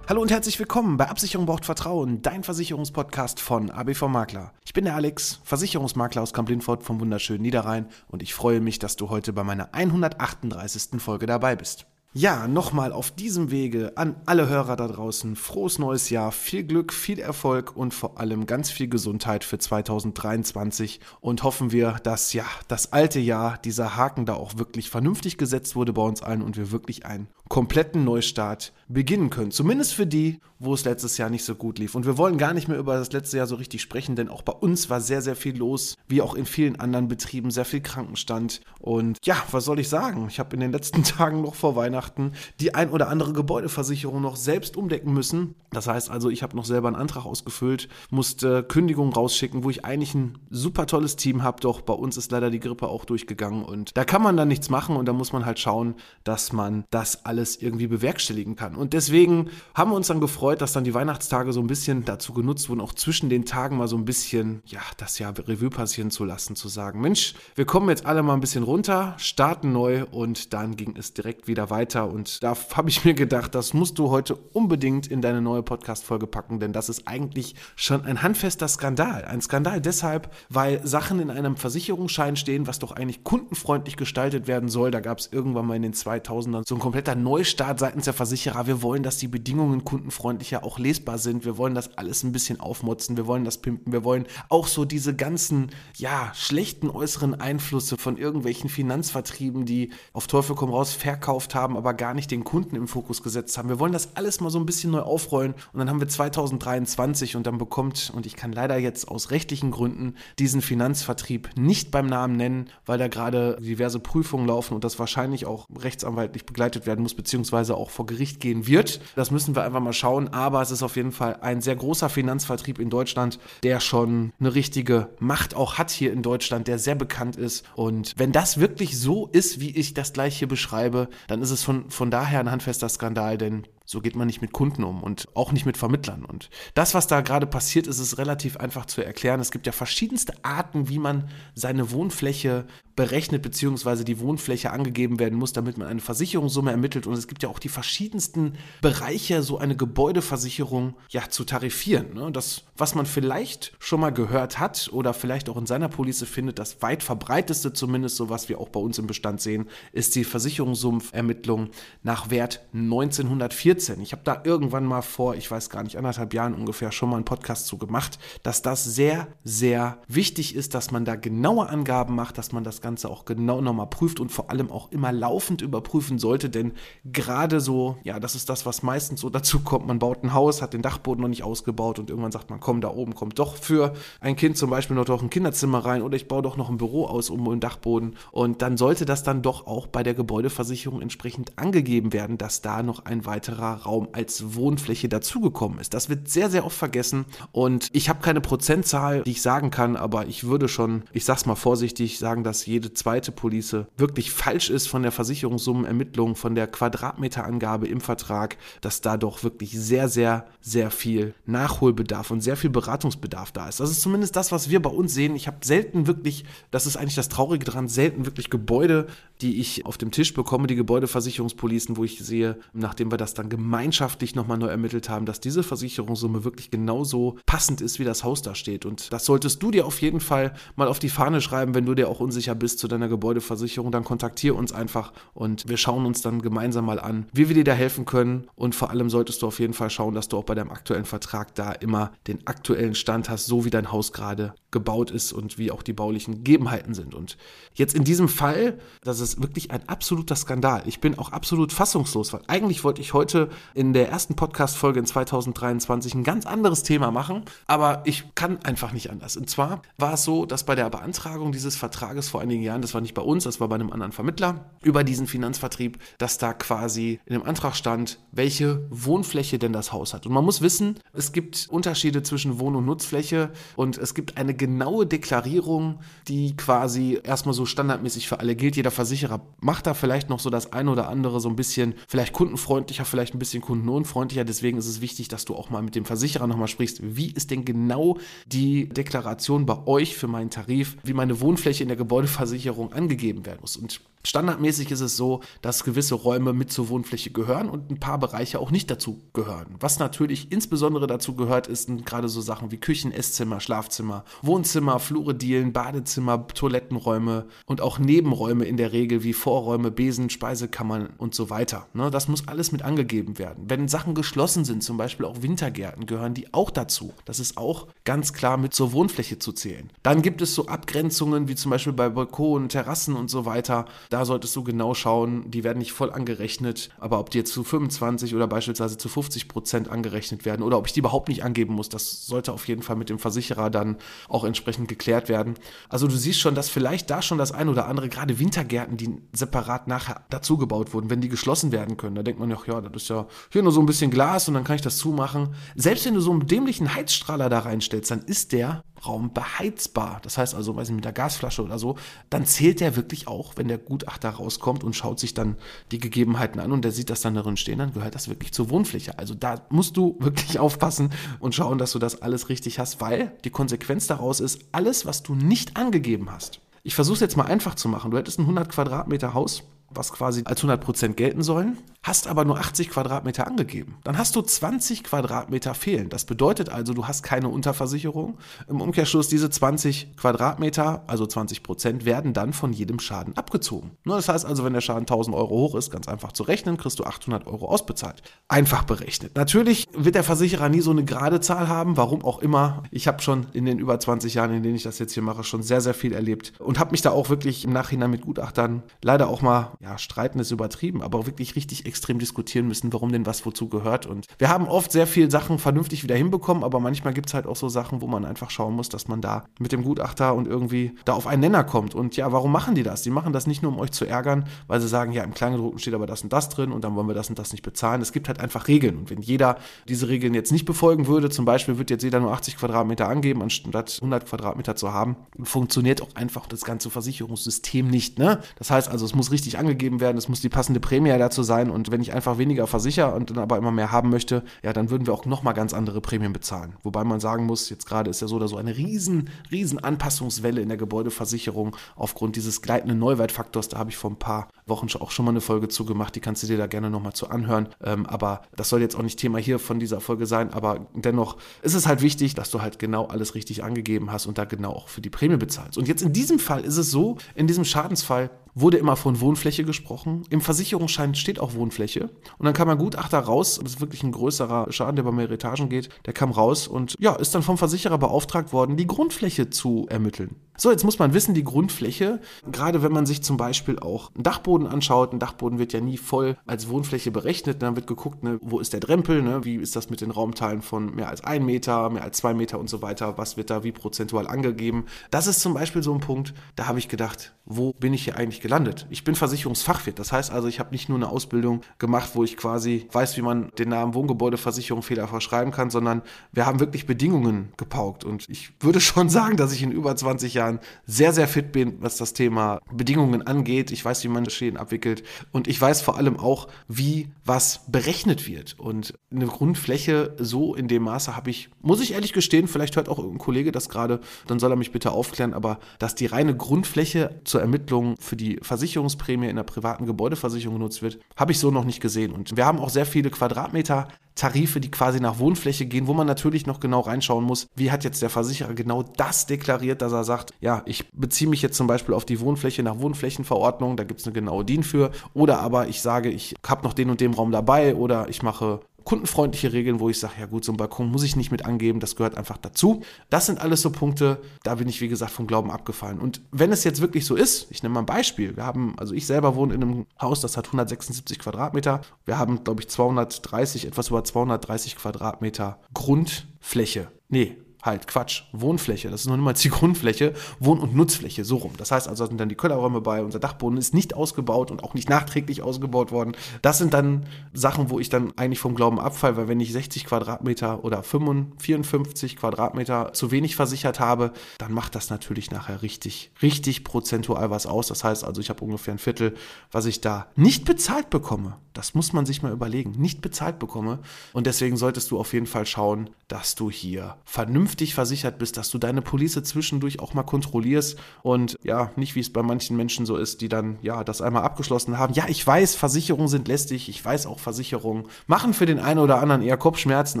Hallo 0.06 0.20
und 0.20 0.30
herzlich 0.30 0.58
willkommen 0.58 0.98
bei 0.98 1.08
Absicherung 1.08 1.46
braucht 1.46 1.64
Vertrauen, 1.64 2.20
dein 2.20 2.44
Versicherungspodcast 2.44 3.40
von 3.40 3.70
ABV 3.70 4.02
Makler. 4.08 4.52
Ich 4.64 4.74
bin 4.74 4.84
der 4.84 4.96
Alex, 4.96 5.40
Versicherungsmakler 5.44 6.20
aus 6.20 6.34
Kamp-Lindfort 6.34 6.82
vom 6.82 7.00
wunderschönen 7.00 7.40
Niederrhein 7.40 7.88
und 8.08 8.22
ich 8.22 8.34
freue 8.34 8.60
mich, 8.60 8.78
dass 8.78 8.96
du 8.96 9.08
heute 9.08 9.32
bei 9.32 9.44
meiner 9.44 9.72
138. 9.72 11.00
Folge 11.00 11.24
dabei 11.24 11.56
bist. 11.56 11.86
Ja, 12.16 12.46
nochmal 12.46 12.92
auf 12.92 13.10
diesem 13.10 13.50
Wege 13.50 13.90
an 13.96 14.14
alle 14.24 14.48
Hörer 14.48 14.76
da 14.76 14.86
draußen 14.86 15.34
frohes 15.34 15.80
neues 15.80 16.10
Jahr, 16.10 16.30
viel 16.30 16.62
Glück, 16.62 16.92
viel 16.92 17.18
Erfolg 17.18 17.76
und 17.76 17.92
vor 17.92 18.20
allem 18.20 18.46
ganz 18.46 18.70
viel 18.70 18.86
Gesundheit 18.86 19.42
für 19.42 19.58
2023 19.58 21.00
und 21.20 21.42
hoffen 21.42 21.72
wir, 21.72 21.96
dass 22.04 22.32
ja 22.32 22.44
das 22.68 22.92
alte 22.92 23.18
Jahr, 23.18 23.58
dieser 23.58 23.96
Haken 23.96 24.26
da 24.26 24.34
auch 24.34 24.58
wirklich 24.58 24.90
vernünftig 24.90 25.38
gesetzt 25.38 25.74
wurde 25.74 25.92
bei 25.92 26.02
uns 26.02 26.22
allen 26.22 26.42
und 26.42 26.56
wir 26.56 26.70
wirklich 26.70 27.04
einen 27.04 27.26
kompletten 27.48 28.04
Neustart 28.04 28.72
beginnen 28.88 29.30
können. 29.30 29.50
Zumindest 29.50 29.94
für 29.94 30.06
die, 30.06 30.40
wo 30.58 30.74
es 30.74 30.84
letztes 30.84 31.18
Jahr 31.18 31.30
nicht 31.30 31.44
so 31.44 31.54
gut 31.54 31.78
lief. 31.78 31.94
Und 31.94 32.06
wir 32.06 32.18
wollen 32.18 32.38
gar 32.38 32.54
nicht 32.54 32.68
mehr 32.68 32.78
über 32.78 32.94
das 32.94 33.12
letzte 33.12 33.36
Jahr 33.36 33.46
so 33.46 33.56
richtig 33.56 33.82
sprechen, 33.82 34.16
denn 34.16 34.28
auch 34.28 34.42
bei 34.42 34.52
uns 34.52 34.90
war 34.90 35.00
sehr, 35.00 35.22
sehr 35.22 35.36
viel 35.36 35.56
los, 35.56 35.96
wie 36.08 36.22
auch 36.22 36.34
in 36.34 36.46
vielen 36.46 36.80
anderen 36.80 37.08
Betrieben, 37.08 37.50
sehr 37.50 37.64
viel 37.64 37.80
Krankenstand. 37.80 38.60
Und 38.80 39.18
ja, 39.24 39.36
was 39.50 39.64
soll 39.64 39.78
ich 39.78 39.88
sagen? 39.88 40.26
Ich 40.28 40.38
habe 40.38 40.54
in 40.54 40.60
den 40.60 40.72
letzten 40.72 41.02
Tagen 41.04 41.42
noch 41.42 41.54
vor 41.54 41.76
Weihnachten 41.76 42.32
die 42.60 42.74
ein 42.74 42.90
oder 42.90 43.08
andere 43.08 43.32
Gebäudeversicherung 43.32 44.20
noch 44.22 44.36
selbst 44.36 44.76
umdecken 44.76 45.12
müssen. 45.12 45.54
Das 45.70 45.86
heißt 45.86 46.10
also, 46.10 46.30
ich 46.30 46.42
habe 46.42 46.56
noch 46.56 46.64
selber 46.64 46.88
einen 46.88 46.96
Antrag 46.96 47.26
ausgefüllt, 47.26 47.88
musste 48.10 48.62
Kündigungen 48.62 49.12
rausschicken, 49.12 49.64
wo 49.64 49.70
ich 49.70 49.84
eigentlich 49.84 50.14
ein 50.14 50.38
super 50.50 50.86
tolles 50.86 51.16
Team 51.16 51.42
habe, 51.42 51.60
doch 51.60 51.80
bei 51.80 51.94
uns 51.94 52.16
ist 52.16 52.30
leider 52.30 52.50
die 52.50 52.60
Grippe 52.60 52.88
auch 52.88 53.04
durchgegangen 53.04 53.64
und 53.64 53.96
da 53.96 54.04
kann 54.04 54.22
man 54.22 54.36
dann 54.36 54.48
nichts 54.48 54.70
machen 54.70 54.96
und 54.96 55.06
da 55.06 55.12
muss 55.12 55.32
man 55.32 55.44
halt 55.44 55.58
schauen, 55.58 55.94
dass 56.22 56.52
man 56.52 56.84
das 56.90 57.24
alles 57.24 57.60
irgendwie 57.60 57.86
bewerkstelligen 57.86 58.56
kann. 58.56 58.73
Und 58.76 58.92
deswegen 58.92 59.50
haben 59.74 59.90
wir 59.90 59.96
uns 59.96 60.08
dann 60.08 60.20
gefreut, 60.20 60.60
dass 60.60 60.72
dann 60.72 60.84
die 60.84 60.94
Weihnachtstage 60.94 61.52
so 61.52 61.60
ein 61.60 61.66
bisschen 61.66 62.04
dazu 62.04 62.32
genutzt 62.32 62.68
wurden, 62.68 62.80
auch 62.80 62.94
zwischen 62.94 63.28
den 63.28 63.44
Tagen 63.44 63.76
mal 63.76 63.88
so 63.88 63.96
ein 63.96 64.04
bisschen, 64.04 64.62
ja, 64.66 64.80
das 64.96 65.18
Jahr 65.18 65.34
Revue 65.36 65.70
passieren 65.70 66.10
zu 66.10 66.24
lassen, 66.24 66.56
zu 66.56 66.68
sagen, 66.68 67.00
Mensch, 67.00 67.34
wir 67.54 67.64
kommen 67.64 67.88
jetzt 67.88 68.06
alle 68.06 68.22
mal 68.22 68.34
ein 68.34 68.40
bisschen 68.40 68.64
runter, 68.64 69.14
starten 69.18 69.72
neu 69.72 70.04
und 70.10 70.52
dann 70.52 70.76
ging 70.76 70.94
es 70.96 71.14
direkt 71.14 71.48
wieder 71.48 71.70
weiter 71.70 72.08
und 72.08 72.42
da 72.42 72.56
habe 72.74 72.88
ich 72.88 73.04
mir 73.04 73.14
gedacht, 73.14 73.54
das 73.54 73.74
musst 73.74 73.98
du 73.98 74.10
heute 74.10 74.34
unbedingt 74.34 75.06
in 75.06 75.20
deine 75.20 75.40
neue 75.40 75.62
Podcast-Folge 75.62 76.26
packen, 76.26 76.60
denn 76.60 76.72
das 76.72 76.88
ist 76.88 77.06
eigentlich 77.06 77.54
schon 77.76 78.04
ein 78.04 78.22
handfester 78.22 78.68
Skandal. 78.68 79.24
Ein 79.24 79.40
Skandal 79.40 79.80
deshalb, 79.80 80.32
weil 80.48 80.86
Sachen 80.86 81.20
in 81.20 81.30
einem 81.30 81.56
Versicherungsschein 81.56 82.36
stehen, 82.36 82.66
was 82.66 82.78
doch 82.78 82.92
eigentlich 82.92 83.24
kundenfreundlich 83.24 83.96
gestaltet 83.96 84.46
werden 84.46 84.68
soll. 84.68 84.90
Da 84.90 85.00
gab 85.00 85.18
es 85.18 85.28
irgendwann 85.32 85.66
mal 85.66 85.76
in 85.76 85.82
den 85.82 85.94
2000ern 85.94 86.62
so 86.66 86.74
ein 86.74 86.80
kompletter 86.80 87.14
Neustart 87.14 87.78
seitens 87.78 88.04
der 88.04 88.14
Versicherer. 88.14 88.63
Wir 88.66 88.82
wollen, 88.82 89.02
dass 89.02 89.18
die 89.18 89.28
Bedingungen 89.28 89.84
kundenfreundlicher 89.84 90.64
auch 90.64 90.78
lesbar 90.78 91.18
sind. 91.18 91.44
Wir 91.44 91.58
wollen 91.58 91.74
das 91.74 91.96
alles 91.98 92.22
ein 92.22 92.32
bisschen 92.32 92.60
aufmotzen. 92.60 93.16
Wir 93.16 93.26
wollen 93.26 93.44
das 93.44 93.58
pimpen. 93.58 93.92
Wir 93.92 94.04
wollen 94.04 94.26
auch 94.48 94.66
so 94.66 94.84
diese 94.84 95.14
ganzen, 95.14 95.70
ja, 95.96 96.32
schlechten 96.34 96.90
äußeren 96.90 97.34
Einflüsse 97.34 97.96
von 97.96 98.16
irgendwelchen 98.16 98.70
Finanzvertrieben, 98.70 99.66
die 99.66 99.90
auf 100.12 100.26
Teufel 100.26 100.56
komm 100.56 100.70
raus 100.70 100.92
verkauft 100.92 101.54
haben, 101.54 101.76
aber 101.76 101.94
gar 101.94 102.14
nicht 102.14 102.30
den 102.30 102.44
Kunden 102.44 102.76
im 102.76 102.88
Fokus 102.88 103.22
gesetzt 103.22 103.58
haben. 103.58 103.68
Wir 103.68 103.78
wollen 103.78 103.92
das 103.92 104.16
alles 104.16 104.40
mal 104.40 104.50
so 104.50 104.58
ein 104.58 104.66
bisschen 104.66 104.92
neu 104.92 105.00
aufrollen 105.00 105.54
und 105.72 105.78
dann 105.78 105.88
haben 105.88 106.00
wir 106.00 106.08
2023 106.08 107.36
und 107.36 107.46
dann 107.46 107.58
bekommt, 107.58 108.12
und 108.14 108.26
ich 108.26 108.36
kann 108.36 108.52
leider 108.52 108.78
jetzt 108.78 109.08
aus 109.08 109.30
rechtlichen 109.30 109.70
Gründen 109.70 110.14
diesen 110.38 110.62
Finanzvertrieb 110.62 111.50
nicht 111.56 111.90
beim 111.90 112.06
Namen 112.06 112.36
nennen, 112.36 112.70
weil 112.86 112.98
da 112.98 113.08
gerade 113.08 113.58
diverse 113.60 114.00
Prüfungen 114.00 114.46
laufen 114.46 114.74
und 114.74 114.84
das 114.84 114.98
wahrscheinlich 114.98 115.46
auch 115.46 115.68
rechtsanwaltlich 115.76 116.46
begleitet 116.46 116.86
werden 116.86 117.02
muss, 117.02 117.14
beziehungsweise 117.14 117.76
auch 117.76 117.90
vor 117.90 118.06
Gericht 118.06 118.40
gehen 118.40 118.53
wird. 118.62 119.00
Das 119.16 119.30
müssen 119.30 119.54
wir 119.54 119.64
einfach 119.64 119.80
mal 119.80 119.92
schauen, 119.92 120.28
aber 120.28 120.62
es 120.62 120.70
ist 120.70 120.82
auf 120.82 120.96
jeden 120.96 121.12
Fall 121.12 121.38
ein 121.40 121.60
sehr 121.60 121.76
großer 121.76 122.08
Finanzvertrieb 122.08 122.78
in 122.78 122.90
Deutschland, 122.90 123.38
der 123.62 123.80
schon 123.80 124.32
eine 124.40 124.54
richtige 124.54 125.08
Macht 125.18 125.54
auch 125.54 125.78
hat 125.78 125.90
hier 125.90 126.12
in 126.12 126.22
Deutschland, 126.22 126.68
der 126.68 126.78
sehr 126.78 126.94
bekannt 126.94 127.36
ist. 127.36 127.64
Und 127.74 128.14
wenn 128.16 128.32
das 128.32 128.58
wirklich 128.58 128.98
so 128.98 129.26
ist, 129.26 129.60
wie 129.60 129.76
ich 129.76 129.94
das 129.94 130.12
gleich 130.12 130.38
hier 130.38 130.48
beschreibe, 130.48 131.08
dann 131.26 131.42
ist 131.42 131.50
es 131.50 131.62
von, 131.62 131.90
von 131.90 132.10
daher 132.10 132.40
ein 132.40 132.50
handfester 132.50 132.88
Skandal, 132.88 133.38
denn 133.38 133.66
so 133.86 134.00
geht 134.00 134.16
man 134.16 134.26
nicht 134.26 134.40
mit 134.40 134.52
Kunden 134.52 134.82
um 134.82 135.02
und 135.02 135.28
auch 135.34 135.52
nicht 135.52 135.66
mit 135.66 135.76
Vermittlern. 135.76 136.24
Und 136.24 136.48
das, 136.74 136.94
was 136.94 137.06
da 137.06 137.20
gerade 137.20 137.46
passiert 137.46 137.86
ist, 137.86 137.98
ist 137.98 138.18
relativ 138.18 138.56
einfach 138.56 138.86
zu 138.86 139.04
erklären. 139.04 139.40
Es 139.40 139.50
gibt 139.50 139.66
ja 139.66 139.72
verschiedenste 139.72 140.32
Arten, 140.42 140.88
wie 140.88 140.98
man 140.98 141.28
seine 141.54 141.90
Wohnfläche 141.90 142.66
berechnet, 142.96 143.42
beziehungsweise 143.42 144.04
die 144.04 144.20
Wohnfläche 144.20 144.70
angegeben 144.70 145.18
werden 145.18 145.38
muss, 145.38 145.52
damit 145.52 145.78
man 145.78 145.88
eine 145.88 146.00
Versicherungssumme 146.00 146.70
ermittelt. 146.70 147.06
Und 147.06 147.14
es 147.14 147.26
gibt 147.26 147.42
ja 147.42 147.48
auch 147.48 147.58
die 147.58 147.68
verschiedensten 147.68 148.54
Bereiche, 148.80 149.42
so 149.42 149.58
eine 149.58 149.76
Gebäudeversicherung 149.76 150.94
ja 151.10 151.28
zu 151.28 151.44
tarifieren. 151.44 152.14
Ne? 152.14 152.30
Das, 152.30 152.62
was 152.76 152.94
man 152.94 153.06
vielleicht 153.06 153.74
schon 153.78 154.00
mal 154.00 154.10
gehört 154.10 154.58
hat 154.58 154.90
oder 154.92 155.12
vielleicht 155.12 155.48
auch 155.48 155.56
in 155.56 155.66
seiner 155.66 155.88
Police 155.88 156.22
findet, 156.22 156.58
das 156.58 156.82
weit 156.82 157.02
verbreiteste 157.02 157.72
zumindest, 157.72 158.16
so 158.16 158.28
was 158.28 158.48
wir 158.48 158.60
auch 158.60 158.68
bei 158.68 158.80
uns 158.80 158.98
im 158.98 159.06
Bestand 159.06 159.40
sehen, 159.40 159.68
ist 159.92 160.14
die 160.14 160.24
Versicherungssummermittlung 160.24 161.70
nach 162.02 162.30
Wert 162.30 162.60
1914. 162.72 164.00
Ich 164.00 164.12
habe 164.12 164.22
da 164.24 164.42
irgendwann 164.44 164.84
mal 164.84 165.02
vor, 165.02 165.34
ich 165.34 165.50
weiß 165.50 165.68
gar 165.70 165.82
nicht, 165.82 165.96
anderthalb 165.96 166.32
Jahren 166.32 166.54
ungefähr 166.54 166.92
schon 166.92 167.10
mal 167.10 167.16
einen 167.16 167.24
Podcast 167.24 167.66
zu 167.66 167.76
gemacht, 167.76 168.18
dass 168.42 168.62
das 168.62 168.84
sehr, 168.84 169.26
sehr 169.42 169.98
wichtig 170.06 170.54
ist, 170.54 170.74
dass 170.74 170.92
man 170.92 171.04
da 171.04 171.16
genaue 171.16 171.68
Angaben 171.68 172.14
macht, 172.14 172.38
dass 172.38 172.52
man 172.52 172.62
das 172.62 172.83
Ganze 172.84 173.10
auch 173.10 173.24
genau 173.24 173.62
nochmal 173.62 173.86
prüft 173.86 174.20
und 174.20 174.30
vor 174.30 174.50
allem 174.50 174.70
auch 174.70 174.92
immer 174.92 175.10
laufend 175.10 175.62
überprüfen 175.62 176.18
sollte, 176.18 176.50
denn 176.50 176.72
gerade 177.04 177.60
so, 177.60 177.96
ja, 178.04 178.20
das 178.20 178.34
ist 178.34 178.50
das, 178.50 178.66
was 178.66 178.82
meistens 178.82 179.22
so 179.22 179.30
dazu 179.30 179.60
kommt. 179.60 179.86
Man 179.86 179.98
baut 179.98 180.22
ein 180.22 180.34
Haus, 180.34 180.60
hat 180.60 180.74
den 180.74 180.82
Dachboden 180.82 181.22
noch 181.22 181.28
nicht 181.28 181.42
ausgebaut 181.42 181.98
und 181.98 182.10
irgendwann 182.10 182.30
sagt 182.30 182.50
man, 182.50 182.60
komm, 182.60 182.82
da 182.82 182.90
oben 182.90 183.14
kommt 183.14 183.38
doch 183.38 183.56
für 183.56 183.94
ein 184.20 184.36
Kind 184.36 184.58
zum 184.58 184.68
Beispiel 184.68 184.96
noch 184.96 185.06
doch 185.06 185.22
ein 185.22 185.30
Kinderzimmer 185.30 185.78
rein 185.78 186.02
oder 186.02 186.14
ich 186.14 186.28
baue 186.28 186.42
doch 186.42 186.58
noch 186.58 186.68
ein 186.68 186.76
Büro 186.76 187.06
aus 187.06 187.30
um 187.30 187.42
den 187.46 187.60
Dachboden 187.60 188.16
und 188.32 188.60
dann 188.60 188.76
sollte 188.76 189.06
das 189.06 189.22
dann 189.22 189.40
doch 189.40 189.66
auch 189.66 189.86
bei 189.86 190.02
der 190.02 190.12
Gebäudeversicherung 190.12 191.00
entsprechend 191.00 191.58
angegeben 191.58 192.12
werden, 192.12 192.36
dass 192.36 192.60
da 192.60 192.82
noch 192.82 193.06
ein 193.06 193.24
weiterer 193.24 193.82
Raum 193.82 194.08
als 194.12 194.54
Wohnfläche 194.54 195.08
dazugekommen 195.08 195.78
ist. 195.78 195.94
Das 195.94 196.10
wird 196.10 196.28
sehr, 196.28 196.50
sehr 196.50 196.66
oft 196.66 196.76
vergessen 196.76 197.24
und 197.52 197.88
ich 197.92 198.10
habe 198.10 198.20
keine 198.20 198.42
Prozentzahl, 198.42 199.22
die 199.22 199.30
ich 199.30 199.42
sagen 199.42 199.70
kann, 199.70 199.96
aber 199.96 200.26
ich 200.26 200.44
würde 200.44 200.68
schon, 200.68 201.04
ich 201.12 201.24
sag's 201.24 201.46
mal 201.46 201.54
vorsichtig, 201.54 202.18
sagen, 202.18 202.44
dass 202.44 202.66
je 202.66 202.73
jede 202.74 202.92
zweite 202.92 203.32
Police 203.32 203.86
wirklich 203.96 204.30
falsch 204.30 204.68
ist 204.68 204.86
von 204.86 205.02
der 205.02 205.12
Versicherungssummenermittlung, 205.12 206.36
von 206.36 206.54
der 206.54 206.66
Quadratmeterangabe 206.66 207.88
im 207.88 208.00
Vertrag, 208.00 208.58
dass 208.80 209.00
da 209.00 209.16
doch 209.16 209.42
wirklich 209.42 209.72
sehr, 209.72 210.08
sehr, 210.08 210.46
sehr 210.60 210.90
viel 210.90 211.34
Nachholbedarf 211.46 212.30
und 212.30 212.40
sehr 212.40 212.56
viel 212.56 212.70
Beratungsbedarf 212.70 213.52
da 213.52 213.68
ist. 213.68 213.80
Das 213.80 213.90
ist 213.90 214.02
zumindest 214.02 214.36
das, 214.36 214.52
was 214.52 214.68
wir 214.68 214.82
bei 214.82 214.90
uns 214.90 215.14
sehen. 215.14 215.36
Ich 215.36 215.46
habe 215.46 215.58
selten 215.64 216.06
wirklich, 216.06 216.44
das 216.70 216.86
ist 216.86 216.96
eigentlich 216.96 217.14
das 217.14 217.28
Traurige 217.28 217.64
daran, 217.64 217.88
selten 217.88 218.26
wirklich 218.26 218.50
Gebäude, 218.50 219.06
die 219.40 219.60
ich 219.60 219.86
auf 219.86 219.96
dem 219.96 220.10
Tisch 220.10 220.34
bekomme, 220.34 220.66
die 220.66 220.76
Gebäudeversicherungspolicen, 220.76 221.96
wo 221.96 222.04
ich 222.04 222.18
sehe, 222.18 222.58
nachdem 222.72 223.10
wir 223.12 223.18
das 223.18 223.34
dann 223.34 223.48
gemeinschaftlich 223.48 224.34
nochmal 224.34 224.58
neu 224.58 224.66
ermittelt 224.66 225.08
haben, 225.08 225.26
dass 225.26 225.40
diese 225.40 225.62
Versicherungssumme 225.62 226.44
wirklich 226.44 226.70
genauso 226.70 227.36
passend 227.46 227.80
ist, 227.80 227.98
wie 227.98 228.04
das 228.04 228.24
Haus 228.24 228.42
da 228.42 228.54
steht. 228.54 228.84
Und 228.84 229.12
das 229.12 229.24
solltest 229.24 229.62
du 229.62 229.70
dir 229.70 229.86
auf 229.86 230.02
jeden 230.02 230.20
Fall 230.20 230.54
mal 230.76 230.88
auf 230.88 230.98
die 230.98 231.08
Fahne 231.08 231.40
schreiben, 231.40 231.74
wenn 231.74 231.86
du 231.86 231.94
dir 231.94 232.08
auch 232.08 232.20
unsicher 232.20 232.54
bist 232.54 232.63
zu 232.66 232.88
deiner 232.88 233.08
Gebäudeversicherung, 233.08 233.92
dann 233.92 234.04
kontaktiere 234.04 234.54
uns 234.54 234.72
einfach 234.72 235.12
und 235.32 235.68
wir 235.68 235.76
schauen 235.76 236.06
uns 236.06 236.22
dann 236.22 236.42
gemeinsam 236.42 236.86
mal 236.86 236.98
an, 236.98 237.26
wie 237.32 237.48
wir 237.48 237.54
dir 237.54 237.64
da 237.64 237.72
helfen 237.72 238.04
können. 238.04 238.48
Und 238.56 238.74
vor 238.74 238.90
allem 238.90 239.10
solltest 239.10 239.42
du 239.42 239.46
auf 239.46 239.60
jeden 239.60 239.74
Fall 239.74 239.90
schauen, 239.90 240.14
dass 240.14 240.28
du 240.28 240.36
auch 240.36 240.44
bei 240.44 240.54
deinem 240.54 240.70
aktuellen 240.70 241.04
Vertrag 241.04 241.54
da 241.54 241.72
immer 241.72 242.12
den 242.26 242.46
aktuellen 242.46 242.94
Stand 242.94 243.28
hast, 243.28 243.46
so 243.46 243.64
wie 243.64 243.70
dein 243.70 243.92
Haus 243.92 244.12
gerade 244.12 244.54
gebaut 244.74 245.10
ist 245.10 245.32
und 245.32 245.56
wie 245.56 245.70
auch 245.70 245.82
die 245.82 245.94
baulichen 245.94 246.34
Gegebenheiten 246.34 246.92
sind. 246.92 247.14
Und 247.14 247.38
jetzt 247.74 247.94
in 247.94 248.04
diesem 248.04 248.28
Fall, 248.28 248.78
das 249.02 249.20
ist 249.20 249.40
wirklich 249.40 249.70
ein 249.70 249.88
absoluter 249.88 250.36
Skandal. 250.36 250.82
Ich 250.84 251.00
bin 251.00 251.16
auch 251.16 251.32
absolut 251.32 251.72
fassungslos, 251.72 252.32
weil 252.32 252.42
eigentlich 252.48 252.84
wollte 252.84 253.00
ich 253.00 253.14
heute 253.14 253.48
in 253.72 253.92
der 253.94 254.10
ersten 254.10 254.34
Podcast-Folge 254.34 254.98
in 254.98 255.06
2023 255.06 256.14
ein 256.14 256.24
ganz 256.24 256.44
anderes 256.44 256.82
Thema 256.82 257.12
machen, 257.12 257.44
aber 257.66 258.02
ich 258.04 258.34
kann 258.34 258.58
einfach 258.64 258.92
nicht 258.92 259.10
anders. 259.10 259.36
Und 259.36 259.48
zwar 259.48 259.80
war 259.96 260.14
es 260.14 260.24
so, 260.24 260.44
dass 260.44 260.64
bei 260.64 260.74
der 260.74 260.90
Beantragung 260.90 261.52
dieses 261.52 261.76
Vertrages 261.76 262.28
vor 262.28 262.40
einigen 262.40 262.62
Jahren, 262.62 262.82
das 262.82 262.92
war 262.94 263.00
nicht 263.00 263.14
bei 263.14 263.22
uns, 263.22 263.44
das 263.44 263.60
war 263.60 263.68
bei 263.68 263.76
einem 263.76 263.92
anderen 263.92 264.12
Vermittler, 264.12 264.70
über 264.82 265.04
diesen 265.04 265.28
Finanzvertrieb, 265.28 265.98
dass 266.18 266.38
da 266.38 266.52
quasi 266.52 267.20
in 267.26 267.34
dem 267.34 267.44
Antrag 267.44 267.76
stand, 267.76 268.18
welche 268.32 268.84
Wohnfläche 268.90 269.60
denn 269.60 269.72
das 269.72 269.92
Haus 269.92 270.12
hat. 270.14 270.26
Und 270.26 270.32
man 270.32 270.44
muss 270.44 270.60
wissen, 270.60 270.98
es 271.12 271.30
gibt 271.30 271.68
Unterschiede 271.70 272.24
zwischen 272.24 272.58
Wohn- 272.58 272.74
und 272.74 272.86
Nutzfläche 272.86 273.52
und 273.76 273.98
es 273.98 274.14
gibt 274.14 274.36
eine 274.36 274.52
genaue 274.64 275.04
Deklarierung, 275.04 275.98
die 276.26 276.56
quasi 276.56 277.20
erstmal 277.22 277.54
so 277.54 277.66
standardmäßig 277.66 278.28
für 278.28 278.40
alle 278.40 278.56
gilt. 278.56 278.76
Jeder 278.76 278.90
Versicherer 278.90 279.42
macht 279.60 279.86
da 279.86 279.92
vielleicht 279.92 280.30
noch 280.30 280.40
so 280.40 280.48
das 280.48 280.72
eine 280.72 280.90
oder 280.90 281.10
andere 281.10 281.38
so 281.38 281.50
ein 281.50 281.56
bisschen, 281.56 281.94
vielleicht 282.08 282.32
kundenfreundlicher, 282.32 283.04
vielleicht 283.04 283.34
ein 283.34 283.38
bisschen 283.38 283.60
kundenunfreundlicher. 283.60 284.44
Deswegen 284.44 284.78
ist 284.78 284.86
es 284.86 285.02
wichtig, 285.02 285.28
dass 285.28 285.44
du 285.44 285.54
auch 285.54 285.68
mal 285.68 285.82
mit 285.82 285.96
dem 285.96 286.06
Versicherer 286.06 286.46
nochmal 286.46 286.68
sprichst. 286.68 287.00
Wie 287.02 287.30
ist 287.30 287.50
denn 287.50 287.66
genau 287.66 288.16
die 288.46 288.88
Deklaration 288.88 289.66
bei 289.66 289.86
euch 289.86 290.16
für 290.16 290.28
meinen 290.28 290.48
Tarif, 290.48 290.96
wie 291.04 291.12
meine 291.12 291.42
Wohnfläche 291.42 291.82
in 291.82 291.88
der 291.88 291.98
Gebäudeversicherung 291.98 292.94
angegeben 292.94 293.44
werden 293.44 293.58
muss? 293.60 293.76
Und 293.76 294.00
Standardmäßig 294.26 294.90
ist 294.90 295.00
es 295.00 295.16
so, 295.16 295.40
dass 295.60 295.84
gewisse 295.84 296.14
Räume 296.14 296.52
mit 296.54 296.72
zur 296.72 296.88
Wohnfläche 296.88 297.30
gehören 297.30 297.68
und 297.68 297.90
ein 297.90 298.00
paar 298.00 298.18
Bereiche 298.18 298.58
auch 298.58 298.70
nicht 298.70 298.90
dazu 298.90 299.20
gehören. 299.34 299.76
Was 299.80 299.98
natürlich 299.98 300.50
insbesondere 300.50 301.06
dazu 301.06 301.34
gehört, 301.36 301.66
ist 301.66 301.90
gerade 302.06 302.28
so 302.28 302.40
Sachen 302.40 302.70
wie 302.70 302.78
Küchen, 302.78 303.12
Esszimmer, 303.12 303.60
Schlafzimmer, 303.60 304.24
Wohnzimmer, 304.40 304.98
Flure, 304.98 305.34
Dielen, 305.34 305.72
Badezimmer, 305.72 306.46
Toilettenräume 306.46 307.46
und 307.66 307.82
auch 307.82 307.98
Nebenräume 307.98 308.64
in 308.64 308.78
der 308.78 308.92
Regel 308.92 309.22
wie 309.22 309.34
Vorräume, 309.34 309.90
Besen, 309.90 310.30
Speisekammern 310.30 311.10
und 311.18 311.34
so 311.34 311.50
weiter. 311.50 311.86
Ne, 311.92 312.10
das 312.10 312.28
muss 312.28 312.48
alles 312.48 312.72
mit 312.72 312.82
angegeben 312.82 313.38
werden. 313.38 313.64
Wenn 313.68 313.88
Sachen 313.88 314.14
geschlossen 314.14 314.64
sind, 314.64 314.82
zum 314.82 314.96
Beispiel 314.96 315.26
auch 315.26 315.42
Wintergärten, 315.42 316.06
gehören 316.06 316.32
die 316.32 316.54
auch 316.54 316.70
dazu. 316.70 317.12
Das 317.26 317.40
ist 317.40 317.58
auch 317.58 317.88
ganz 318.04 318.32
klar 318.32 318.56
mit 318.56 318.72
zur 318.72 318.92
Wohnfläche 318.92 319.38
zu 319.38 319.52
zählen. 319.52 319.90
Dann 320.02 320.22
gibt 320.22 320.40
es 320.40 320.54
so 320.54 320.66
Abgrenzungen 320.66 321.48
wie 321.48 321.54
zum 321.54 321.70
Beispiel 321.70 321.92
bei 321.92 322.08
Balkonen, 322.08 322.70
Terrassen 322.70 323.16
und 323.16 323.28
so 323.28 323.44
weiter 323.44 323.84
da 324.14 324.24
solltest 324.24 324.54
du 324.54 324.62
genau 324.62 324.94
schauen, 324.94 325.50
die 325.50 325.64
werden 325.64 325.80
nicht 325.80 325.90
voll 325.90 326.12
angerechnet, 326.12 326.88
aber 327.00 327.18
ob 327.18 327.30
die 327.30 327.38
jetzt 327.38 327.52
zu 327.52 327.64
25 327.64 328.32
oder 328.36 328.46
beispielsweise 328.46 328.96
zu 328.96 329.08
50 329.08 329.48
Prozent 329.48 329.88
angerechnet 329.88 330.44
werden 330.44 330.62
oder 330.62 330.78
ob 330.78 330.86
ich 330.86 330.92
die 330.92 331.00
überhaupt 331.00 331.28
nicht 331.28 331.42
angeben 331.42 331.74
muss, 331.74 331.88
das 331.88 332.24
sollte 332.24 332.52
auf 332.52 332.68
jeden 332.68 332.82
Fall 332.82 332.94
mit 332.94 333.08
dem 333.08 333.18
Versicherer 333.18 333.70
dann 333.70 333.96
auch 334.28 334.44
entsprechend 334.44 334.86
geklärt 334.86 335.28
werden. 335.28 335.54
Also 335.88 336.06
du 336.06 336.14
siehst 336.14 336.38
schon, 336.38 336.54
dass 336.54 336.68
vielleicht 336.68 337.10
da 337.10 337.22
schon 337.22 337.38
das 337.38 337.50
ein 337.50 337.68
oder 337.68 337.88
andere, 337.88 338.08
gerade 338.08 338.38
Wintergärten, 338.38 338.96
die 338.96 339.20
separat 339.32 339.88
nachher 339.88 340.22
dazugebaut 340.30 340.94
wurden, 340.94 341.10
wenn 341.10 341.20
die 341.20 341.28
geschlossen 341.28 341.72
werden 341.72 341.96
können, 341.96 342.14
da 342.14 342.22
denkt 342.22 342.38
man 342.38 342.50
ja, 342.50 342.58
ja, 342.68 342.80
das 342.82 343.02
ist 343.02 343.08
ja 343.08 343.26
hier 343.50 343.64
nur 343.64 343.72
so 343.72 343.80
ein 343.80 343.86
bisschen 343.86 344.12
Glas 344.12 344.46
und 344.46 344.54
dann 344.54 344.62
kann 344.62 344.76
ich 344.76 344.82
das 344.82 344.96
zumachen. 344.96 345.56
Selbst 345.74 346.06
wenn 346.06 346.14
du 346.14 346.20
so 346.20 346.30
einen 346.30 346.46
dämlichen 346.46 346.94
Heizstrahler 346.94 347.48
da 347.48 347.58
reinstellst, 347.58 348.12
dann 348.12 348.20
ist 348.20 348.52
der 348.52 348.84
Raum 349.06 349.32
beheizbar. 349.32 350.20
Das 350.22 350.38
heißt 350.38 350.54
also, 350.54 350.76
weiß 350.76 350.88
ich, 350.88 350.94
mit 350.94 351.04
der 351.04 351.12
Gasflasche 351.12 351.62
oder 351.62 351.78
so, 351.78 351.96
dann 352.30 352.46
zählt 352.46 352.80
der 352.80 352.96
wirklich 352.96 353.28
auch, 353.28 353.56
wenn 353.56 353.68
der 353.68 353.78
Gutachter 353.78 354.30
rauskommt 354.30 354.84
und 354.84 354.94
schaut 354.94 355.20
sich 355.20 355.34
dann 355.34 355.56
die 355.90 355.98
Gegebenheiten 355.98 356.60
an 356.60 356.72
und 356.72 356.82
der 356.82 356.92
sieht 356.92 357.10
das 357.10 357.20
dann 357.20 357.34
darin 357.34 357.56
stehen, 357.56 357.78
dann 357.78 357.92
gehört 357.92 358.14
das 358.14 358.28
wirklich 358.28 358.52
zur 358.52 358.70
Wohnfläche. 358.70 359.18
Also 359.18 359.34
da 359.34 359.62
musst 359.70 359.96
du 359.96 360.16
wirklich 360.20 360.58
aufpassen 360.58 361.10
und 361.40 361.54
schauen, 361.54 361.78
dass 361.78 361.92
du 361.92 361.98
das 361.98 362.22
alles 362.22 362.48
richtig 362.48 362.78
hast, 362.78 363.00
weil 363.00 363.32
die 363.44 363.50
Konsequenz 363.50 364.06
daraus 364.06 364.40
ist, 364.40 364.64
alles, 364.72 365.06
was 365.06 365.22
du 365.22 365.34
nicht 365.34 365.76
angegeben 365.76 366.30
hast. 366.30 366.60
Ich 366.82 366.94
versuche 366.94 367.14
es 367.14 367.20
jetzt 367.20 367.36
mal 367.36 367.46
einfach 367.46 367.74
zu 367.74 367.88
machen. 367.88 368.10
Du 368.10 368.18
hättest 368.18 368.38
ein 368.38 368.42
100 368.42 368.68
Quadratmeter 368.68 369.32
Haus, 369.32 369.62
was 369.90 370.12
quasi 370.12 370.42
als 370.44 370.62
100% 370.62 371.14
gelten 371.14 371.42
sollen 371.42 371.78
hast 372.04 372.28
aber 372.28 372.44
nur 372.44 372.58
80 372.58 372.90
Quadratmeter 372.90 373.46
angegeben. 373.46 373.96
Dann 374.04 374.18
hast 374.18 374.36
du 374.36 374.42
20 374.42 375.02
Quadratmeter 375.02 375.74
fehlen. 375.74 376.10
Das 376.10 376.26
bedeutet 376.26 376.68
also, 376.68 376.92
du 376.94 377.08
hast 377.08 377.22
keine 377.22 377.48
Unterversicherung. 377.48 378.38
Im 378.68 378.80
Umkehrschluss, 378.80 379.28
diese 379.28 379.50
20 379.50 380.16
Quadratmeter, 380.16 381.02
also 381.06 381.26
20 381.26 381.62
Prozent, 381.62 382.04
werden 382.04 382.34
dann 382.34 382.52
von 382.52 382.72
jedem 382.72 383.00
Schaden 383.00 383.36
abgezogen. 383.36 383.92
Das 384.04 384.28
heißt 384.28 384.44
also, 384.44 384.64
wenn 384.64 384.74
der 384.74 384.82
Schaden 384.82 385.02
1000 385.02 385.34
Euro 385.34 385.56
hoch 385.56 385.74
ist, 385.74 385.90
ganz 385.90 386.06
einfach 386.06 386.32
zu 386.32 386.42
rechnen, 386.42 386.76
kriegst 386.76 386.98
du 386.98 387.04
800 387.04 387.46
Euro 387.46 387.66
ausbezahlt. 387.66 388.22
Einfach 388.48 388.84
berechnet. 388.84 389.34
Natürlich 389.36 389.88
wird 389.96 390.14
der 390.14 390.24
Versicherer 390.24 390.68
nie 390.68 390.82
so 390.82 390.90
eine 390.90 391.04
gerade 391.04 391.40
Zahl 391.40 391.68
haben, 391.68 391.96
warum 391.96 392.22
auch 392.22 392.40
immer. 392.40 392.82
Ich 392.90 393.08
habe 393.08 393.22
schon 393.22 393.46
in 393.54 393.64
den 393.64 393.78
über 393.78 393.98
20 393.98 394.34
Jahren, 394.34 394.52
in 394.52 394.62
denen 394.62 394.76
ich 394.76 394.82
das 394.82 394.98
jetzt 394.98 395.14
hier 395.14 395.22
mache, 395.22 395.42
schon 395.42 395.62
sehr, 395.62 395.80
sehr 395.80 395.94
viel 395.94 396.12
erlebt 396.12 396.52
und 396.58 396.78
habe 396.78 396.90
mich 396.90 397.00
da 397.00 397.10
auch 397.10 397.30
wirklich 397.30 397.64
im 397.64 397.72
Nachhinein 397.72 398.10
mit 398.10 398.20
Gutachtern 398.20 398.82
leider 399.02 399.28
auch 399.28 399.40
mal, 399.40 399.72
ja, 399.80 399.96
streiten 399.96 400.38
ist 400.38 400.50
übertrieben, 400.50 401.02
aber 401.02 401.26
wirklich 401.26 401.56
richtig 401.56 401.86
extrem 401.94 402.18
diskutieren 402.18 402.66
müssen, 402.66 402.92
warum 402.92 403.12
denn 403.12 403.24
was 403.24 403.46
wozu 403.46 403.68
gehört. 403.68 404.04
Und 404.04 404.26
wir 404.38 404.48
haben 404.48 404.66
oft 404.66 404.90
sehr 404.90 405.06
viele 405.06 405.30
Sachen 405.30 405.60
vernünftig 405.60 406.02
wieder 406.02 406.16
hinbekommen, 406.16 406.64
aber 406.64 406.80
manchmal 406.80 407.14
gibt 407.14 407.28
es 407.28 407.34
halt 407.34 407.46
auch 407.46 407.54
so 407.54 407.68
Sachen, 407.68 408.02
wo 408.02 408.08
man 408.08 408.24
einfach 408.24 408.50
schauen 408.50 408.74
muss, 408.74 408.88
dass 408.88 409.06
man 409.06 409.20
da 409.20 409.44
mit 409.60 409.70
dem 409.70 409.84
Gutachter 409.84 410.34
und 410.34 410.48
irgendwie 410.48 410.96
da 411.04 411.12
auf 411.12 411.28
einen 411.28 411.40
Nenner 411.42 411.62
kommt. 411.62 411.94
Und 411.94 412.16
ja, 412.16 412.32
warum 412.32 412.50
machen 412.50 412.74
die 412.74 412.82
das? 412.82 413.02
Die 413.02 413.10
machen 413.10 413.32
das 413.32 413.46
nicht 413.46 413.62
nur, 413.62 413.70
um 413.70 413.78
euch 413.78 413.92
zu 413.92 414.06
ärgern, 414.06 414.48
weil 414.66 414.80
sie 414.80 414.88
sagen, 414.88 415.12
ja, 415.12 415.22
im 415.22 415.34
Kleingedruckten 415.34 415.78
steht 415.78 415.94
aber 415.94 416.06
das 416.06 416.22
und 416.22 416.32
das 416.32 416.48
drin 416.48 416.72
und 416.72 416.82
dann 416.82 416.96
wollen 416.96 417.06
wir 417.06 417.14
das 417.14 417.28
und 417.28 417.38
das 417.38 417.52
nicht 417.52 417.62
bezahlen. 417.62 418.02
Es 418.02 418.10
gibt 418.10 418.26
halt 418.26 418.40
einfach 418.40 418.66
Regeln. 418.66 418.98
Und 418.98 419.10
wenn 419.10 419.22
jeder 419.22 419.58
diese 419.88 420.08
Regeln 420.08 420.34
jetzt 420.34 420.50
nicht 420.50 420.64
befolgen 420.64 421.06
würde, 421.06 421.30
zum 421.30 421.44
Beispiel 421.44 421.78
wird 421.78 421.90
jetzt 421.90 422.02
jeder 422.02 422.18
nur 422.18 422.32
80 422.32 422.56
Quadratmeter 422.56 423.08
angeben, 423.08 423.40
anstatt 423.40 423.98
100 424.00 424.26
Quadratmeter 424.26 424.74
zu 424.74 424.92
haben, 424.92 425.14
funktioniert 425.44 426.02
auch 426.02 426.16
einfach 426.16 426.46
das 426.46 426.64
ganze 426.64 426.90
Versicherungssystem 426.90 427.86
nicht. 427.86 428.18
Ne? 428.18 428.40
Das 428.58 428.72
heißt 428.72 428.90
also, 428.90 429.04
es 429.04 429.14
muss 429.14 429.30
richtig 429.30 429.58
angegeben 429.58 430.00
werden, 430.00 430.18
es 430.18 430.28
muss 430.28 430.40
die 430.40 430.48
passende 430.48 430.80
Prämie 430.80 431.10
dazu 431.10 431.44
sein. 431.44 431.70
Und 431.70 431.83
wenn 431.90 432.00
ich 432.00 432.12
einfach 432.12 432.24
einfach 432.24 432.38
weniger 432.38 432.66
versichere 432.66 433.14
und 433.14 433.30
dann 433.30 433.38
aber 433.38 433.58
immer 433.58 433.70
mehr 433.70 433.92
haben 433.92 434.08
möchte, 434.08 434.42
ja, 434.62 434.72
dann 434.72 434.88
würden 434.88 435.06
wir 435.06 435.12
auch 435.12 435.26
nochmal 435.26 435.54
ganz 435.54 435.74
andere 435.74 436.00
Prämien 436.00 436.32
bezahlen. 436.32 436.74
Wobei 436.82 437.04
man 437.04 437.20
sagen 437.20 437.44
muss, 437.44 437.68
jetzt 437.68 437.86
gerade 437.86 438.10
ist 438.10 438.22
ja 438.22 438.28
so 438.28 438.36
oder 438.36 438.48
so 438.48 438.56
eine 438.56 438.76
riesen, 438.76 439.30
riesen 439.50 439.78
Anpassungswelle 439.78 440.60
in 440.60 440.68
der 440.68 440.78
Gebäudeversicherung 440.78 441.76
aufgrund 441.96 442.36
dieses 442.36 442.62
gleitenden 442.62 442.98
Neuwertfaktors. 442.98 443.68
Da 443.68 443.78
habe 443.78 443.90
ich 443.90 443.96
vor 443.96 444.10
ein 444.10 444.18
paar 444.18 444.48
Wochen 444.66 444.88
auch 444.98 445.10
schon 445.10 445.26
mal 445.26 445.32
eine 445.32 445.40
Folge 445.40 445.68
zu 445.68 445.84
gemacht, 445.84 446.14
die 446.14 446.20
kannst 446.20 446.42
du 446.42 446.46
dir 446.46 446.56
da 446.56 446.66
gerne 446.66 446.88
nochmal 446.88 447.12
zu 447.12 447.28
anhören. 447.28 447.68
Ähm, 447.82 448.06
aber 448.06 448.42
das 448.56 448.70
soll 448.70 448.80
jetzt 448.80 448.96
auch 448.96 449.02
nicht 449.02 449.18
Thema 449.18 449.38
hier 449.38 449.58
von 449.58 449.78
dieser 449.78 450.00
Folge 450.00 450.26
sein, 450.26 450.52
aber 450.52 450.86
dennoch 450.94 451.36
ist 451.62 451.74
es 451.74 451.86
halt 451.86 452.00
wichtig, 452.00 452.34
dass 452.34 452.50
du 452.50 452.62
halt 452.62 452.78
genau 452.78 453.06
alles 453.06 453.34
richtig 453.34 453.62
angegeben 453.62 454.10
hast 454.10 454.26
und 454.26 454.38
da 454.38 454.44
genau 454.44 454.70
auch 454.70 454.88
für 454.88 455.00
die 455.02 455.10
Prämie 455.10 455.36
bezahlst. 455.36 455.76
Und 455.76 455.88
jetzt 455.88 456.02
in 456.02 456.12
diesem 456.12 456.38
Fall 456.38 456.64
ist 456.64 456.78
es 456.78 456.90
so, 456.90 457.18
in 457.34 457.46
diesem 457.46 457.64
Schadensfall, 457.64 458.30
wurde 458.54 458.78
immer 458.78 458.96
von 458.96 459.20
Wohnfläche 459.20 459.64
gesprochen. 459.64 460.22
Im 460.30 460.40
Versicherungsschein 460.40 461.14
steht 461.14 461.40
auch 461.40 461.54
Wohnfläche. 461.54 462.10
Und 462.38 462.46
dann 462.46 462.54
kam 462.54 462.68
ein 462.68 462.78
Gutachter 462.78 463.18
raus, 463.18 463.60
das 463.62 463.74
ist 463.74 463.80
wirklich 463.80 464.02
ein 464.02 464.12
größerer 464.12 464.72
Schaden, 464.72 464.96
der 464.96 465.02
über 465.02 465.12
mehrere 465.12 465.34
Etagen 465.34 465.68
geht, 465.68 465.88
der 466.06 466.12
kam 466.12 466.30
raus 466.30 466.68
und 466.68 466.94
ja, 466.98 467.14
ist 467.14 467.34
dann 467.34 467.42
vom 467.42 467.58
Versicherer 467.58 467.98
beauftragt 467.98 468.52
worden, 468.52 468.76
die 468.76 468.86
Grundfläche 468.86 469.50
zu 469.50 469.86
ermitteln. 469.88 470.36
So, 470.56 470.70
jetzt 470.70 470.84
muss 470.84 471.00
man 471.00 471.14
wissen, 471.14 471.34
die 471.34 471.42
Grundfläche, 471.42 472.20
gerade 472.50 472.82
wenn 472.84 472.92
man 472.92 473.06
sich 473.06 473.22
zum 473.22 473.36
Beispiel 473.36 473.80
auch 473.80 474.14
einen 474.14 474.22
Dachboden 474.22 474.68
anschaut, 474.68 475.12
ein 475.12 475.18
Dachboden 475.18 475.58
wird 475.58 475.72
ja 475.72 475.80
nie 475.80 475.96
voll 475.96 476.36
als 476.46 476.68
Wohnfläche 476.68 477.10
berechnet, 477.10 477.60
dann 477.60 477.74
wird 477.74 477.88
geguckt, 477.88 478.22
ne, 478.22 478.38
wo 478.40 478.60
ist 478.60 478.72
der 478.72 478.78
Drempel, 478.78 479.20
ne, 479.20 479.44
wie 479.44 479.56
ist 479.56 479.74
das 479.74 479.90
mit 479.90 480.00
den 480.00 480.12
Raumteilen 480.12 480.62
von 480.62 480.94
mehr 480.94 481.08
als 481.08 481.24
ein 481.24 481.44
Meter, 481.44 481.90
mehr 481.90 482.04
als 482.04 482.18
zwei 482.18 482.34
Meter 482.34 482.60
und 482.60 482.70
so 482.70 482.82
weiter, 482.82 483.18
was 483.18 483.36
wird 483.36 483.50
da 483.50 483.64
wie 483.64 483.72
prozentual 483.72 484.28
angegeben. 484.28 484.84
Das 485.10 485.26
ist 485.26 485.40
zum 485.40 485.54
Beispiel 485.54 485.82
so 485.82 485.92
ein 485.92 486.00
Punkt, 486.00 486.34
da 486.54 486.68
habe 486.68 486.78
ich 486.78 486.88
gedacht, 486.88 487.34
wo 487.46 487.72
bin 487.72 487.92
ich 487.92 488.04
hier 488.04 488.16
eigentlich 488.16 488.40
gelandet? 488.40 488.86
Ich 488.90 489.02
bin 489.02 489.16
Versicherungsfachwirt, 489.16 489.98
das 489.98 490.12
heißt 490.12 490.30
also, 490.30 490.46
ich 490.46 490.60
habe 490.60 490.70
nicht 490.70 490.88
nur 490.88 490.98
eine 490.98 491.08
Ausbildung 491.08 491.62
gemacht, 491.78 492.10
wo 492.14 492.22
ich 492.22 492.36
quasi 492.36 492.88
weiß, 492.92 493.16
wie 493.16 493.22
man 493.22 493.50
den 493.58 493.70
Namen 493.70 493.94
Wohngebäudeversicherung 493.94 494.82
fehlerfrei 494.82 495.18
schreiben 495.18 495.50
kann, 495.50 495.70
sondern 495.70 496.02
wir 496.32 496.46
haben 496.46 496.60
wirklich 496.60 496.86
Bedingungen 496.86 497.52
gepaukt. 497.56 498.04
Und 498.04 498.28
ich 498.28 498.52
würde 498.60 498.80
schon 498.84 499.08
sagen, 499.08 499.36
dass 499.36 499.52
ich 499.52 499.62
in 499.62 499.72
über 499.72 499.96
20 499.96 500.32
Jahren 500.34 500.43
Jahren 500.44 500.60
sehr, 500.86 501.12
sehr 501.12 501.28
fit 501.28 501.52
bin, 501.52 501.76
was 501.80 501.96
das 501.96 502.12
Thema 502.12 502.60
Bedingungen 502.72 503.22
angeht. 503.22 503.70
Ich 503.70 503.84
weiß, 503.84 504.04
wie 504.04 504.08
man 504.08 504.28
Schäden 504.28 504.56
abwickelt 504.56 505.02
und 505.32 505.48
ich 505.48 505.60
weiß 505.60 505.82
vor 505.82 505.96
allem 505.96 506.18
auch, 506.18 506.48
wie 506.68 507.08
was 507.24 507.60
berechnet 507.68 508.26
wird. 508.26 508.58
Und 508.58 508.94
eine 509.10 509.26
Grundfläche 509.26 510.14
so 510.18 510.54
in 510.54 510.68
dem 510.68 510.84
Maße 510.84 511.16
habe 511.16 511.30
ich, 511.30 511.48
muss 511.60 511.80
ich 511.80 511.92
ehrlich 511.92 512.12
gestehen, 512.12 512.48
vielleicht 512.48 512.76
hört 512.76 512.88
auch 512.88 512.98
ein 512.98 513.18
Kollege 513.18 513.52
das 513.52 513.68
gerade, 513.68 514.00
dann 514.26 514.38
soll 514.38 514.52
er 514.52 514.56
mich 514.56 514.72
bitte 514.72 514.92
aufklären, 514.92 515.34
aber 515.34 515.58
dass 515.78 515.94
die 515.94 516.06
reine 516.06 516.36
Grundfläche 516.36 517.20
zur 517.24 517.40
Ermittlung 517.40 517.96
für 517.98 518.16
die 518.16 518.38
Versicherungsprämie 518.42 519.28
in 519.28 519.36
der 519.36 519.42
privaten 519.44 519.86
Gebäudeversicherung 519.86 520.58
genutzt 520.58 520.82
wird, 520.82 520.98
habe 521.16 521.32
ich 521.32 521.38
so 521.38 521.50
noch 521.50 521.64
nicht 521.64 521.80
gesehen. 521.80 522.12
Und 522.12 522.36
wir 522.36 522.46
haben 522.46 522.58
auch 522.58 522.70
sehr 522.70 522.86
viele 522.86 523.10
Quadratmeter 523.10 523.88
Tarife, 524.14 524.60
die 524.60 524.70
quasi 524.70 525.00
nach 525.00 525.18
Wohnfläche 525.18 525.66
gehen, 525.66 525.86
wo 525.86 525.94
man 525.94 526.06
natürlich 526.06 526.46
noch 526.46 526.60
genau 526.60 526.80
reinschauen 526.80 527.24
muss, 527.24 527.48
wie 527.56 527.70
hat 527.70 527.84
jetzt 527.84 528.02
der 528.02 528.10
Versicherer 528.10 528.54
genau 528.54 528.82
das 528.82 529.26
deklariert, 529.26 529.82
dass 529.82 529.92
er 529.92 530.04
sagt, 530.04 530.32
ja, 530.40 530.62
ich 530.66 530.90
beziehe 530.92 531.28
mich 531.28 531.42
jetzt 531.42 531.56
zum 531.56 531.66
Beispiel 531.66 531.94
auf 531.94 532.04
die 532.04 532.20
Wohnfläche 532.20 532.62
nach 532.62 532.78
Wohnflächenverordnung, 532.78 533.76
da 533.76 533.84
gibt 533.84 534.00
es 534.00 534.06
eine 534.06 534.14
genaue 534.14 534.44
DIN 534.44 534.62
für, 534.62 534.90
oder 535.14 535.40
aber 535.40 535.68
ich 535.68 535.80
sage, 535.80 536.10
ich 536.10 536.34
habe 536.46 536.62
noch 536.64 536.74
den 536.74 536.90
und 536.90 537.00
den 537.00 537.14
Raum 537.14 537.32
dabei 537.32 537.74
oder 537.74 538.08
ich 538.08 538.22
mache 538.22 538.60
kundenfreundliche 538.84 539.52
Regeln, 539.52 539.80
wo 539.80 539.88
ich 539.88 539.98
sage, 539.98 540.14
ja 540.20 540.26
gut, 540.26 540.44
so 540.44 540.52
ein 540.52 540.56
Balkon 540.56 540.90
muss 540.90 541.02
ich 541.02 541.16
nicht 541.16 541.30
mit 541.30 541.44
angeben, 541.44 541.80
das 541.80 541.96
gehört 541.96 542.16
einfach 542.16 542.36
dazu. 542.36 542.82
Das 543.10 543.26
sind 543.26 543.40
alles 543.40 543.62
so 543.62 543.70
Punkte, 543.70 544.20
da 544.42 544.54
bin 544.56 544.68
ich, 544.68 544.80
wie 544.80 544.88
gesagt, 544.88 545.12
vom 545.12 545.26
Glauben 545.26 545.50
abgefallen. 545.50 545.98
Und 545.98 546.20
wenn 546.30 546.52
es 546.52 546.64
jetzt 546.64 546.80
wirklich 546.80 547.06
so 547.06 547.14
ist, 547.14 547.46
ich 547.50 547.62
nehme 547.62 547.74
mal 547.74 547.80
ein 547.80 547.86
Beispiel, 547.86 548.36
wir 548.36 548.44
haben, 548.44 548.74
also 548.78 548.94
ich 548.94 549.06
selber 549.06 549.34
wohne 549.36 549.54
in 549.54 549.62
einem 549.62 549.86
Haus, 550.00 550.20
das 550.20 550.36
hat 550.36 550.46
176 550.46 551.18
Quadratmeter, 551.18 551.80
wir 552.04 552.18
haben, 552.18 552.44
glaube 552.44 552.62
ich, 552.62 552.68
230, 552.68 553.66
etwas 553.66 553.88
über 553.88 554.04
230 554.04 554.76
Quadratmeter 554.76 555.58
Grundfläche. 555.72 556.88
Nee, 557.08 557.36
halt 557.64 557.86
Quatsch, 557.86 558.22
Wohnfläche, 558.32 558.90
das 558.90 559.02
ist 559.02 559.06
noch 559.06 559.16
niemals 559.16 559.40
die 559.40 559.48
Grundfläche, 559.50 560.14
Wohn- 560.38 560.60
und 560.60 560.74
Nutzfläche, 560.74 561.24
so 561.24 561.36
rum. 561.36 561.52
Das 561.56 561.70
heißt 561.70 561.88
also, 561.88 562.04
da 562.04 562.08
sind 562.08 562.18
dann 562.18 562.28
die 562.28 562.34
Kellerräume 562.34 562.80
bei, 562.80 563.02
unser 563.02 563.18
Dachboden 563.18 563.58
ist 563.58 563.74
nicht 563.74 563.94
ausgebaut 563.94 564.50
und 564.50 564.62
auch 564.62 564.74
nicht 564.74 564.88
nachträglich 564.88 565.42
ausgebaut 565.42 565.92
worden. 565.92 566.16
Das 566.42 566.58
sind 566.58 566.74
dann 566.74 567.06
Sachen, 567.32 567.70
wo 567.70 567.78
ich 567.80 567.88
dann 567.88 568.12
eigentlich 568.16 568.38
vom 568.38 568.54
Glauben 568.54 568.78
abfall, 568.78 569.16
weil 569.16 569.28
wenn 569.28 569.40
ich 569.40 569.52
60 569.52 569.84
Quadratmeter 569.84 570.64
oder 570.64 570.82
55, 570.82 571.34
54 571.38 572.16
Quadratmeter 572.16 572.92
zu 572.92 573.10
wenig 573.10 573.36
versichert 573.36 573.80
habe, 573.80 574.12
dann 574.38 574.52
macht 574.52 574.74
das 574.74 574.90
natürlich 574.90 575.30
nachher 575.30 575.62
richtig, 575.62 576.10
richtig 576.22 576.64
prozentual 576.64 577.30
was 577.30 577.46
aus. 577.46 577.68
Das 577.68 577.84
heißt 577.84 578.04
also, 578.04 578.20
ich 578.20 578.30
habe 578.30 578.44
ungefähr 578.44 578.74
ein 578.74 578.78
Viertel, 578.78 579.14
was 579.50 579.66
ich 579.66 579.80
da 579.80 580.08
nicht 580.16 580.44
bezahlt 580.44 580.90
bekomme. 580.90 581.36
Das 581.52 581.74
muss 581.74 581.92
man 581.92 582.04
sich 582.04 582.22
mal 582.22 582.32
überlegen, 582.32 582.72
nicht 582.72 583.00
bezahlt 583.00 583.38
bekomme. 583.38 583.78
Und 584.12 584.26
deswegen 584.26 584.56
solltest 584.56 584.90
du 584.90 584.98
auf 584.98 585.12
jeden 585.12 585.26
Fall 585.26 585.46
schauen, 585.46 585.90
dass 586.08 586.34
du 586.34 586.50
hier 586.50 586.96
vernünftig 587.04 587.53
vernünftig 587.54 587.74
versichert 587.74 588.18
bist, 588.18 588.36
dass 588.36 588.50
du 588.50 588.58
deine 588.58 588.82
Police 588.82 589.22
zwischendurch 589.22 589.78
auch 589.78 589.94
mal 589.94 590.02
kontrollierst 590.02 590.76
und 591.02 591.36
ja, 591.44 591.70
nicht 591.76 591.94
wie 591.94 592.00
es 592.00 592.12
bei 592.12 592.22
manchen 592.22 592.56
Menschen 592.56 592.84
so 592.84 592.96
ist, 592.96 593.20
die 593.20 593.28
dann 593.28 593.58
ja 593.62 593.84
das 593.84 594.02
einmal 594.02 594.24
abgeschlossen 594.24 594.76
haben. 594.76 594.94
Ja, 594.94 595.04
ich 595.06 595.24
weiß, 595.24 595.54
Versicherungen 595.54 596.08
sind 596.08 596.26
lästig, 596.26 596.68
ich 596.68 596.84
weiß 596.84 597.06
auch 597.06 597.20
Versicherungen 597.20 597.84
machen 598.08 598.34
für 598.34 598.44
den 598.44 598.58
einen 598.58 598.80
oder 598.80 599.00
anderen 599.00 599.22
eher 599.22 599.36
Kopfschmerzen, 599.36 600.00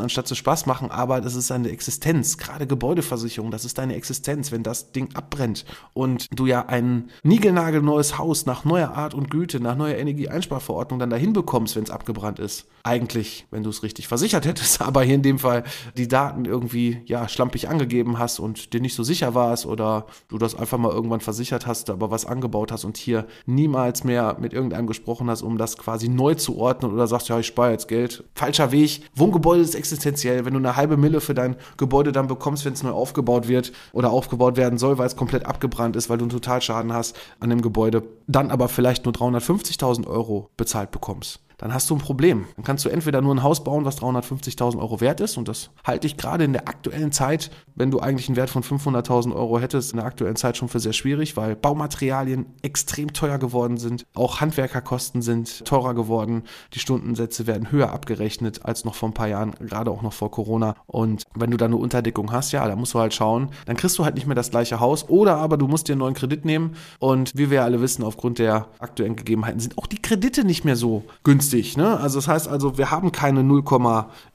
anstatt 0.00 0.26
zu 0.26 0.34
Spaß 0.34 0.66
machen, 0.66 0.90
aber 0.90 1.20
das 1.20 1.36
ist 1.36 1.52
eine 1.52 1.68
Existenz, 1.68 2.38
gerade 2.38 2.66
Gebäudeversicherung, 2.66 3.52
das 3.52 3.64
ist 3.64 3.78
deine 3.78 3.94
Existenz, 3.94 4.50
wenn 4.50 4.64
das 4.64 4.90
Ding 4.90 5.14
abbrennt 5.14 5.64
und 5.92 6.26
du 6.36 6.46
ja 6.46 6.66
ein 6.66 7.08
niegelnagelneues 7.22 8.18
Haus 8.18 8.46
nach 8.46 8.64
neuer 8.64 8.94
Art 8.94 9.14
und 9.14 9.30
Güte, 9.30 9.60
nach 9.60 9.76
neuer 9.76 9.96
Energieeinsparverordnung 9.96 10.98
dann 10.98 11.10
dahin 11.10 11.32
bekommst, 11.32 11.76
wenn 11.76 11.84
es 11.84 11.90
abgebrannt 11.90 12.40
ist. 12.40 12.66
Eigentlich, 12.82 13.46
wenn 13.52 13.62
du 13.62 13.70
es 13.70 13.84
richtig 13.84 14.08
versichert 14.08 14.44
hättest, 14.44 14.82
aber 14.82 15.04
hier 15.04 15.14
in 15.14 15.22
dem 15.22 15.38
Fall 15.38 15.62
die 15.96 16.08
Daten 16.08 16.46
irgendwie 16.46 17.00
ja 17.06 17.28
schlampig 17.28 17.43
schlampig 17.44 17.68
angegeben 17.68 18.18
hast 18.18 18.38
und 18.38 18.72
dir 18.72 18.80
nicht 18.80 18.94
so 18.94 19.02
sicher 19.02 19.34
warst 19.34 19.66
oder 19.66 20.06
du 20.28 20.38
das 20.38 20.54
einfach 20.54 20.78
mal 20.78 20.90
irgendwann 20.90 21.20
versichert 21.20 21.66
hast, 21.66 21.90
aber 21.90 22.10
was 22.10 22.24
angebaut 22.24 22.72
hast 22.72 22.84
und 22.84 22.96
hier 22.96 23.26
niemals 23.44 24.02
mehr 24.02 24.36
mit 24.40 24.54
irgendeinem 24.54 24.86
gesprochen 24.86 25.28
hast, 25.28 25.42
um 25.42 25.58
das 25.58 25.76
quasi 25.76 26.08
neu 26.08 26.34
zu 26.34 26.56
ordnen 26.56 26.90
oder 26.90 27.06
sagst, 27.06 27.28
ja, 27.28 27.38
ich 27.38 27.46
spare 27.46 27.72
jetzt 27.72 27.86
Geld. 27.88 28.24
Falscher 28.34 28.72
Weg. 28.72 29.02
Wohngebäude 29.14 29.60
ist 29.60 29.74
existenziell. 29.74 30.46
Wenn 30.46 30.54
du 30.54 30.58
eine 30.58 30.76
halbe 30.76 30.96
Mille 30.96 31.20
für 31.20 31.34
dein 31.34 31.56
Gebäude 31.76 32.12
dann 32.12 32.28
bekommst, 32.28 32.64
wenn 32.64 32.72
es 32.72 32.82
neu 32.82 32.92
aufgebaut 32.92 33.46
wird 33.46 33.72
oder 33.92 34.10
aufgebaut 34.10 34.56
werden 34.56 34.78
soll, 34.78 34.96
weil 34.96 35.06
es 35.06 35.16
komplett 35.16 35.44
abgebrannt 35.44 35.96
ist, 35.96 36.08
weil 36.08 36.16
du 36.16 36.24
einen 36.24 36.30
Totalschaden 36.30 36.94
hast 36.94 37.14
an 37.40 37.50
dem 37.50 37.60
Gebäude, 37.60 38.04
dann 38.26 38.50
aber 38.50 38.68
vielleicht 38.68 39.04
nur 39.04 39.12
350.000 39.12 40.06
Euro 40.06 40.48
bezahlt 40.56 40.92
bekommst 40.92 41.43
dann 41.58 41.72
hast 41.72 41.88
du 41.90 41.94
ein 41.94 42.00
Problem. 42.00 42.46
Dann 42.56 42.64
kannst 42.64 42.84
du 42.84 42.88
entweder 42.88 43.20
nur 43.20 43.34
ein 43.34 43.42
Haus 43.42 43.64
bauen, 43.64 43.84
was 43.84 44.00
350.000 44.00 44.78
Euro 44.78 45.00
wert 45.00 45.20
ist 45.20 45.36
und 45.36 45.48
das 45.48 45.70
halte 45.84 46.06
ich 46.06 46.16
gerade 46.16 46.44
in 46.44 46.52
der 46.52 46.68
aktuellen 46.68 47.12
Zeit, 47.12 47.50
wenn 47.74 47.90
du 47.90 48.00
eigentlich 48.00 48.28
einen 48.28 48.36
Wert 48.36 48.50
von 48.50 48.62
500.000 48.62 49.34
Euro 49.34 49.58
hättest, 49.58 49.92
in 49.92 49.98
der 49.98 50.06
aktuellen 50.06 50.36
Zeit 50.36 50.56
schon 50.56 50.68
für 50.68 50.80
sehr 50.80 50.92
schwierig, 50.92 51.36
weil 51.36 51.56
Baumaterialien 51.56 52.46
extrem 52.62 53.12
teuer 53.12 53.38
geworden 53.38 53.76
sind, 53.76 54.06
auch 54.14 54.40
Handwerkerkosten 54.40 55.22
sind 55.22 55.64
teurer 55.64 55.94
geworden, 55.94 56.42
die 56.72 56.78
Stundensätze 56.78 57.46
werden 57.46 57.70
höher 57.70 57.92
abgerechnet 57.92 58.64
als 58.64 58.84
noch 58.84 58.94
vor 58.94 59.08
ein 59.08 59.14
paar 59.14 59.28
Jahren, 59.28 59.52
gerade 59.52 59.90
auch 59.90 60.02
noch 60.02 60.12
vor 60.12 60.30
Corona. 60.30 60.74
Und 60.86 61.24
wenn 61.34 61.50
du 61.50 61.56
dann 61.56 61.72
eine 61.72 61.80
Unterdeckung 61.80 62.32
hast, 62.32 62.52
ja, 62.52 62.66
da 62.66 62.76
musst 62.76 62.94
du 62.94 62.98
halt 62.98 63.14
schauen, 63.14 63.50
dann 63.66 63.76
kriegst 63.76 63.98
du 63.98 64.04
halt 64.04 64.14
nicht 64.14 64.26
mehr 64.26 64.34
das 64.34 64.50
gleiche 64.50 64.80
Haus 64.80 65.08
oder 65.08 65.36
aber 65.36 65.56
du 65.56 65.68
musst 65.68 65.88
dir 65.88 65.92
einen 65.92 66.00
neuen 66.00 66.14
Kredit 66.14 66.44
nehmen. 66.44 66.76
Und 66.98 67.32
wie 67.34 67.50
wir 67.50 67.64
alle 67.64 67.80
wissen, 67.80 68.04
aufgrund 68.04 68.38
der 68.38 68.68
aktuellen 68.78 69.16
Gegebenheiten 69.16 69.60
sind 69.60 69.78
auch 69.78 69.86
die 69.86 70.00
Kredite 70.00 70.44
nicht 70.44 70.64
mehr 70.64 70.76
so 70.76 71.04
günstig 71.22 71.43
günstig. 71.44 71.76
Ne? 71.76 71.98
Also 72.00 72.18
das 72.18 72.28
heißt 72.28 72.48
also, 72.48 72.78
wir 72.78 72.90
haben 72.90 73.12
keine 73.12 73.42
0, 73.42 73.64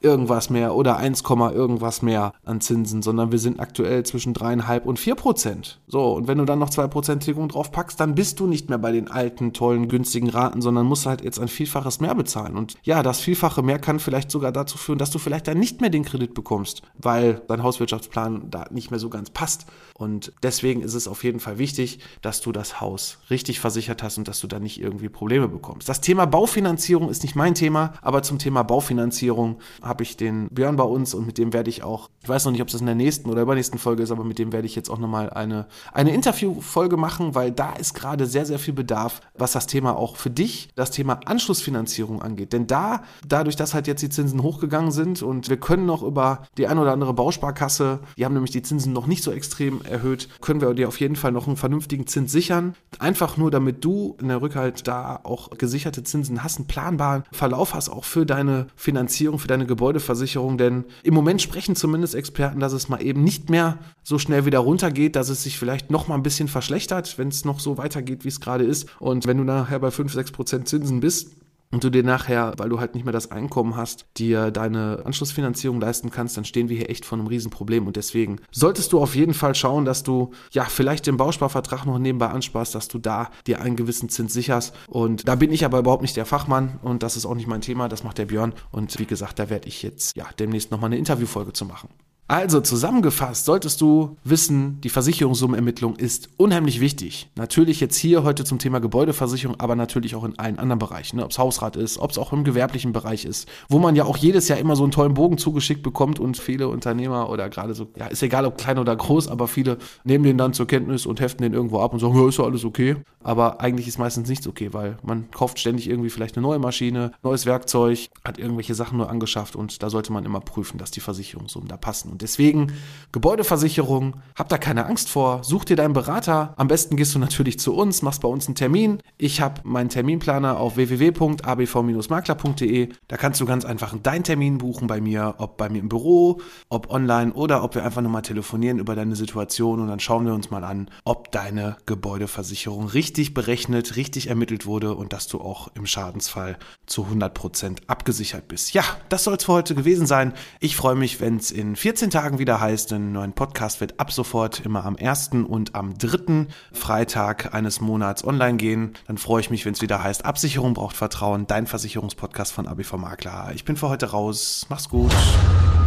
irgendwas 0.00 0.50
mehr 0.50 0.74
oder 0.74 0.96
1, 0.96 1.22
irgendwas 1.22 2.02
mehr 2.02 2.32
an 2.44 2.60
Zinsen, 2.60 3.02
sondern 3.02 3.32
wir 3.32 3.38
sind 3.38 3.60
aktuell 3.60 4.04
zwischen 4.04 4.34
3,5 4.34 4.82
und 4.82 4.98
4 4.98 5.14
Prozent. 5.14 5.80
So, 5.88 6.12
und 6.14 6.28
wenn 6.28 6.38
du 6.38 6.44
dann 6.44 6.58
noch 6.58 6.70
2 6.70 6.86
Prozent 6.88 7.22
Tilgung 7.22 7.48
drauf 7.48 7.72
packst, 7.72 8.00
dann 8.00 8.14
bist 8.14 8.40
du 8.40 8.46
nicht 8.46 8.68
mehr 8.68 8.78
bei 8.78 8.92
den 8.92 9.08
alten, 9.10 9.52
tollen, 9.52 9.88
günstigen 9.88 10.30
Raten, 10.30 10.62
sondern 10.62 10.86
musst 10.86 11.06
halt 11.06 11.22
jetzt 11.22 11.38
ein 11.38 11.48
Vielfaches 11.48 12.00
mehr 12.00 12.14
bezahlen. 12.14 12.56
Und 12.56 12.74
ja, 12.82 13.02
das 13.02 13.20
Vielfache 13.20 13.62
mehr 13.62 13.78
kann 13.78 13.98
vielleicht 13.98 14.30
sogar 14.30 14.52
dazu 14.52 14.78
führen, 14.78 14.98
dass 14.98 15.10
du 15.10 15.18
vielleicht 15.18 15.48
dann 15.48 15.58
nicht 15.58 15.80
mehr 15.80 15.90
den 15.90 16.04
Kredit 16.04 16.34
bekommst, 16.34 16.82
weil 16.98 17.42
dein 17.48 17.62
Hauswirtschaftsplan 17.62 18.50
da 18.50 18.66
nicht 18.70 18.90
mehr 18.90 19.00
so 19.00 19.10
ganz 19.10 19.30
passt. 19.30 19.66
Und 19.94 20.32
deswegen 20.42 20.82
ist 20.82 20.94
es 20.94 21.08
auf 21.08 21.24
jeden 21.24 21.40
Fall 21.40 21.58
wichtig, 21.58 21.98
dass 22.22 22.40
du 22.40 22.52
das 22.52 22.80
Haus 22.80 23.18
richtig 23.28 23.60
versichert 23.60 24.02
hast 24.02 24.16
und 24.18 24.28
dass 24.28 24.40
du 24.40 24.46
da 24.46 24.58
nicht 24.58 24.80
irgendwie 24.80 25.08
Probleme 25.08 25.48
bekommst. 25.48 25.88
Das 25.88 26.00
Thema 26.00 26.26
Baufinanzierung 26.26 26.99
Finanzierung 27.00 27.10
ist 27.10 27.22
nicht 27.22 27.36
mein 27.36 27.54
Thema, 27.54 27.92
aber 28.02 28.22
zum 28.22 28.38
Thema 28.38 28.62
Baufinanzierung 28.62 29.58
habe 29.82 30.02
ich 30.02 30.16
den 30.16 30.48
Björn 30.48 30.76
bei 30.76 30.84
uns 30.84 31.14
und 31.14 31.26
mit 31.26 31.38
dem 31.38 31.52
werde 31.52 31.70
ich 31.70 31.82
auch, 31.82 32.10
ich 32.22 32.28
weiß 32.28 32.44
noch 32.44 32.52
nicht, 32.52 32.60
ob 32.62 32.68
es 32.68 32.74
in 32.74 32.86
der 32.86 32.94
nächsten 32.94 33.30
oder 33.30 33.42
übernächsten 33.42 33.78
Folge 33.78 34.02
ist, 34.02 34.10
aber 34.10 34.24
mit 34.24 34.38
dem 34.38 34.52
werde 34.52 34.66
ich 34.66 34.76
jetzt 34.76 34.90
auch 34.90 34.98
nochmal 34.98 35.30
eine, 35.30 35.66
eine 35.92 36.12
Interviewfolge 36.12 36.96
machen, 36.96 37.34
weil 37.34 37.52
da 37.52 37.72
ist 37.72 37.94
gerade 37.94 38.26
sehr, 38.26 38.44
sehr 38.44 38.58
viel 38.58 38.74
Bedarf, 38.74 39.20
was 39.36 39.52
das 39.52 39.66
Thema 39.66 39.96
auch 39.96 40.16
für 40.16 40.30
dich, 40.30 40.68
das 40.74 40.90
Thema 40.90 41.20
Anschlussfinanzierung 41.24 42.22
angeht. 42.22 42.52
Denn 42.52 42.66
da, 42.66 43.02
dadurch, 43.26 43.56
dass 43.56 43.74
halt 43.74 43.86
jetzt 43.86 44.02
die 44.02 44.10
Zinsen 44.10 44.42
hochgegangen 44.42 44.92
sind 44.92 45.22
und 45.22 45.48
wir 45.48 45.58
können 45.58 45.86
noch 45.86 46.02
über 46.02 46.42
die 46.58 46.66
ein 46.66 46.78
oder 46.78 46.92
andere 46.92 47.14
Bausparkasse, 47.14 48.00
die 48.16 48.24
haben 48.24 48.34
nämlich 48.34 48.52
die 48.52 48.62
Zinsen 48.62 48.92
noch 48.92 49.06
nicht 49.06 49.22
so 49.22 49.32
extrem 49.32 49.82
erhöht, 49.82 50.28
können 50.40 50.60
wir 50.60 50.74
dir 50.74 50.88
auf 50.88 51.00
jeden 51.00 51.16
Fall 51.16 51.32
noch 51.32 51.46
einen 51.46 51.56
vernünftigen 51.56 52.06
Zins 52.06 52.32
sichern. 52.32 52.74
Einfach 52.98 53.36
nur, 53.36 53.50
damit 53.50 53.84
du 53.84 54.16
in 54.20 54.28
der 54.28 54.42
Rückhalt 54.42 54.86
da 54.86 55.20
auch 55.22 55.50
gesicherte 55.50 56.02
Zinsen 56.02 56.44
hast, 56.44 56.58
einen 56.58 56.66
Plan 56.66 56.89
planbaren 56.90 57.24
Verlauf 57.32 57.74
hast, 57.74 57.88
auch 57.88 58.04
für 58.04 58.26
deine 58.26 58.66
Finanzierung, 58.76 59.38
für 59.38 59.48
deine 59.48 59.66
Gebäudeversicherung. 59.66 60.58
Denn 60.58 60.84
im 61.02 61.14
Moment 61.14 61.40
sprechen 61.40 61.76
zumindest 61.76 62.14
Experten, 62.14 62.60
dass 62.60 62.72
es 62.72 62.88
mal 62.88 63.02
eben 63.02 63.22
nicht 63.22 63.50
mehr 63.50 63.78
so 64.02 64.18
schnell 64.18 64.44
wieder 64.44 64.58
runtergeht, 64.58 65.16
dass 65.16 65.28
es 65.28 65.42
sich 65.42 65.58
vielleicht 65.58 65.90
noch 65.90 66.08
mal 66.08 66.16
ein 66.16 66.22
bisschen 66.22 66.48
verschlechtert, 66.48 67.18
wenn 67.18 67.28
es 67.28 67.44
noch 67.44 67.60
so 67.60 67.78
weitergeht, 67.78 68.24
wie 68.24 68.28
es 68.28 68.40
gerade 68.40 68.64
ist. 68.64 68.88
Und 68.98 69.26
wenn 69.26 69.38
du 69.38 69.44
nachher 69.44 69.78
bei 69.78 69.90
5, 69.90 70.12
6 70.12 70.32
Prozent 70.32 70.68
Zinsen 70.68 71.00
bist, 71.00 71.36
und 71.72 71.84
du 71.84 71.90
dir 71.90 72.02
nachher, 72.02 72.54
weil 72.56 72.68
du 72.68 72.80
halt 72.80 72.94
nicht 72.94 73.04
mehr 73.04 73.12
das 73.12 73.30
Einkommen 73.30 73.76
hast, 73.76 74.06
dir 74.16 74.50
deine 74.50 75.02
Anschlussfinanzierung 75.04 75.80
leisten 75.80 76.10
kannst, 76.10 76.36
dann 76.36 76.44
stehen 76.44 76.68
wir 76.68 76.76
hier 76.76 76.90
echt 76.90 77.04
vor 77.04 77.18
einem 77.18 77.28
Riesenproblem. 77.28 77.86
Und 77.86 77.96
deswegen 77.96 78.40
solltest 78.50 78.92
du 78.92 79.00
auf 79.00 79.14
jeden 79.14 79.34
Fall 79.34 79.54
schauen, 79.54 79.84
dass 79.84 80.02
du 80.02 80.32
ja 80.50 80.64
vielleicht 80.64 81.06
den 81.06 81.16
Bausparvertrag 81.16 81.86
noch 81.86 81.98
nebenbei 81.98 82.28
ansparst, 82.28 82.74
dass 82.74 82.88
du 82.88 82.98
da 82.98 83.30
dir 83.46 83.60
einen 83.60 83.76
gewissen 83.76 84.08
Zins 84.08 84.32
sicherst. 84.32 84.74
Und 84.88 85.28
da 85.28 85.36
bin 85.36 85.52
ich 85.52 85.64
aber 85.64 85.78
überhaupt 85.78 86.02
nicht 86.02 86.16
der 86.16 86.26
Fachmann 86.26 86.78
und 86.82 87.02
das 87.02 87.16
ist 87.16 87.26
auch 87.26 87.34
nicht 87.34 87.46
mein 87.46 87.60
Thema, 87.60 87.88
das 87.88 88.04
macht 88.04 88.18
der 88.18 88.26
Björn. 88.26 88.52
Und 88.72 88.98
wie 88.98 89.06
gesagt, 89.06 89.38
da 89.38 89.48
werde 89.48 89.68
ich 89.68 89.82
jetzt 89.82 90.16
ja 90.16 90.26
demnächst 90.38 90.70
nochmal 90.70 90.88
eine 90.88 90.98
Interviewfolge 90.98 91.52
zu 91.52 91.64
machen. 91.64 91.88
Also 92.30 92.60
zusammengefasst 92.60 93.44
solltest 93.44 93.80
du 93.80 94.16
wissen, 94.22 94.80
die 94.82 94.88
Versicherungssummenermittlung 94.88 95.96
ist 95.96 96.28
unheimlich 96.36 96.80
wichtig. 96.80 97.28
Natürlich 97.34 97.80
jetzt 97.80 97.96
hier 97.96 98.22
heute 98.22 98.44
zum 98.44 98.60
Thema 98.60 98.78
Gebäudeversicherung, 98.78 99.58
aber 99.58 99.74
natürlich 99.74 100.14
auch 100.14 100.22
in 100.22 100.38
allen 100.38 100.60
anderen 100.60 100.78
Bereichen. 100.78 101.16
Ne? 101.16 101.24
Ob 101.24 101.32
es 101.32 101.40
Hausrat 101.40 101.74
ist, 101.74 101.98
ob 101.98 102.12
es 102.12 102.18
auch 102.18 102.32
im 102.32 102.44
gewerblichen 102.44 102.92
Bereich 102.92 103.24
ist, 103.24 103.48
wo 103.68 103.80
man 103.80 103.96
ja 103.96 104.04
auch 104.04 104.16
jedes 104.16 104.46
Jahr 104.46 104.60
immer 104.60 104.76
so 104.76 104.84
einen 104.84 104.92
tollen 104.92 105.14
Bogen 105.14 105.38
zugeschickt 105.38 105.82
bekommt 105.82 106.20
und 106.20 106.38
viele 106.38 106.68
Unternehmer 106.68 107.30
oder 107.30 107.48
gerade 107.48 107.74
so, 107.74 107.88
ja, 107.96 108.06
ist 108.06 108.22
egal 108.22 108.46
ob 108.46 108.58
klein 108.58 108.78
oder 108.78 108.94
groß, 108.94 109.26
aber 109.26 109.48
viele 109.48 109.78
nehmen 110.04 110.22
den 110.22 110.38
dann 110.38 110.52
zur 110.52 110.68
Kenntnis 110.68 111.06
und 111.06 111.18
heften 111.18 111.42
den 111.42 111.52
irgendwo 111.52 111.80
ab 111.80 111.92
und 111.92 111.98
sagen, 111.98 112.14
ja, 112.14 112.28
ist 112.28 112.38
ja 112.38 112.44
alles 112.44 112.64
okay. 112.64 112.94
Aber 113.24 113.60
eigentlich 113.60 113.88
ist 113.88 113.98
meistens 113.98 114.28
nichts 114.28 114.46
okay, 114.46 114.72
weil 114.72 114.98
man 115.02 115.32
kauft 115.32 115.58
ständig 115.58 115.90
irgendwie 115.90 116.10
vielleicht 116.10 116.36
eine 116.36 116.46
neue 116.46 116.60
Maschine, 116.60 117.10
neues 117.24 117.44
Werkzeug, 117.44 118.08
hat 118.24 118.38
irgendwelche 118.38 118.76
Sachen 118.76 118.98
nur 118.98 119.10
angeschafft 119.10 119.56
und 119.56 119.82
da 119.82 119.90
sollte 119.90 120.12
man 120.12 120.24
immer 120.24 120.40
prüfen, 120.40 120.78
dass 120.78 120.92
die 120.92 121.00
Versicherungssummen 121.00 121.68
da 121.68 121.76
passen. 121.76 122.08
Und 122.10 122.19
Deswegen 122.20 122.72
Gebäudeversicherung, 123.12 124.14
hab 124.36 124.48
da 124.50 124.58
keine 124.58 124.86
Angst 124.86 125.08
vor, 125.08 125.42
such 125.42 125.64
dir 125.64 125.74
deinen 125.74 125.94
Berater. 125.94 126.54
Am 126.56 126.68
besten 126.68 126.94
gehst 126.94 127.12
du 127.12 127.18
natürlich 127.18 127.58
zu 127.58 127.74
uns, 127.74 128.02
machst 128.02 128.22
bei 128.22 128.28
uns 128.28 128.46
einen 128.46 128.54
Termin. 128.54 129.00
Ich 129.18 129.40
habe 129.40 129.62
meinen 129.64 129.88
Terminplaner 129.88 130.60
auf 130.60 130.76
www.abv-makler.de. 130.76 132.90
Da 133.08 133.16
kannst 133.16 133.40
du 133.40 133.46
ganz 133.46 133.64
einfach 133.64 133.96
deinen 134.00 134.22
Termin 134.22 134.58
buchen 134.58 134.86
bei 134.86 135.00
mir, 135.00 135.34
ob 135.38 135.56
bei 135.56 135.68
mir 135.68 135.80
im 135.80 135.88
Büro, 135.88 136.40
ob 136.68 136.88
online 136.90 137.32
oder 137.32 137.64
ob 137.64 137.74
wir 137.74 137.84
einfach 137.84 138.00
nur 138.00 138.12
mal 138.12 138.22
telefonieren 138.22 138.78
über 138.78 138.94
deine 138.94 139.16
Situation 139.16 139.80
und 139.80 139.88
dann 139.88 139.98
schauen 139.98 140.24
wir 140.24 140.34
uns 140.34 140.52
mal 140.52 140.62
an, 140.62 140.88
ob 141.04 141.32
deine 141.32 141.78
Gebäudeversicherung 141.86 142.86
richtig 142.86 143.34
berechnet, 143.34 143.96
richtig 143.96 144.28
ermittelt 144.28 144.66
wurde 144.66 144.94
und 144.94 145.12
dass 145.12 145.26
du 145.26 145.40
auch 145.40 145.66
im 145.74 145.86
Schadensfall 145.86 146.58
zu 146.86 147.06
100% 147.06 147.78
abgesichert 147.88 148.46
bist. 148.46 148.72
Ja, 148.72 148.84
das 149.08 149.24
soll 149.24 149.34
es 149.34 149.42
für 149.44 149.52
heute 149.52 149.74
gewesen 149.74 150.06
sein. 150.06 150.32
Ich 150.60 150.76
freue 150.76 150.94
mich, 150.94 151.20
wenn 151.20 151.38
es 151.38 151.50
in 151.50 151.74
14 151.74 152.09
Tagen 152.10 152.38
wieder 152.38 152.60
heißt, 152.60 152.92
einen 152.92 153.12
neuen 153.12 153.32
Podcast 153.32 153.80
wird 153.80 153.98
ab 153.98 154.12
sofort 154.12 154.60
immer 154.60 154.84
am 154.84 154.96
ersten 154.96 155.44
und 155.44 155.74
am 155.74 155.96
dritten 155.96 156.48
Freitag 156.72 157.54
eines 157.54 157.80
Monats 157.80 158.24
online 158.24 158.56
gehen. 158.56 158.94
Dann 159.06 159.18
freue 159.18 159.40
ich 159.40 159.50
mich, 159.50 159.64
wenn 159.64 159.74
es 159.74 159.82
wieder 159.82 160.02
heißt, 160.02 160.24
Absicherung 160.24 160.74
braucht 160.74 160.96
Vertrauen, 160.96 161.46
dein 161.46 161.66
Versicherungspodcast 161.66 162.52
von 162.52 162.66
ABV 162.66 162.94
Makler. 162.94 163.52
Ich 163.54 163.64
bin 163.64 163.76
für 163.76 163.88
heute 163.88 164.10
raus. 164.10 164.66
Mach's 164.68 164.88
gut. 164.88 165.12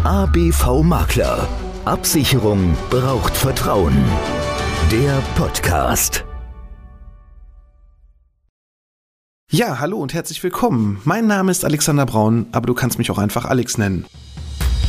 ABV 0.04 0.84
Makler. 0.84 1.48
Absicherung 1.86 2.76
braucht 2.90 3.36
Vertrauen. 3.36 3.96
Der 4.92 5.22
Podcast. 5.36 6.26
Ja, 9.52 9.80
hallo 9.80 10.00
und 10.00 10.14
herzlich 10.14 10.42
willkommen. 10.42 11.00
Mein 11.04 11.28
Name 11.28 11.52
ist 11.52 11.64
Alexander 11.64 12.08
Braun, 12.08 12.48
aber 12.54 12.66
du 12.66 12.74
kannst 12.74 12.98
mich 12.98 13.12
auch 13.12 13.20
einfach 13.20 13.46
Alex 13.46 13.78
nennen. 13.78 14.06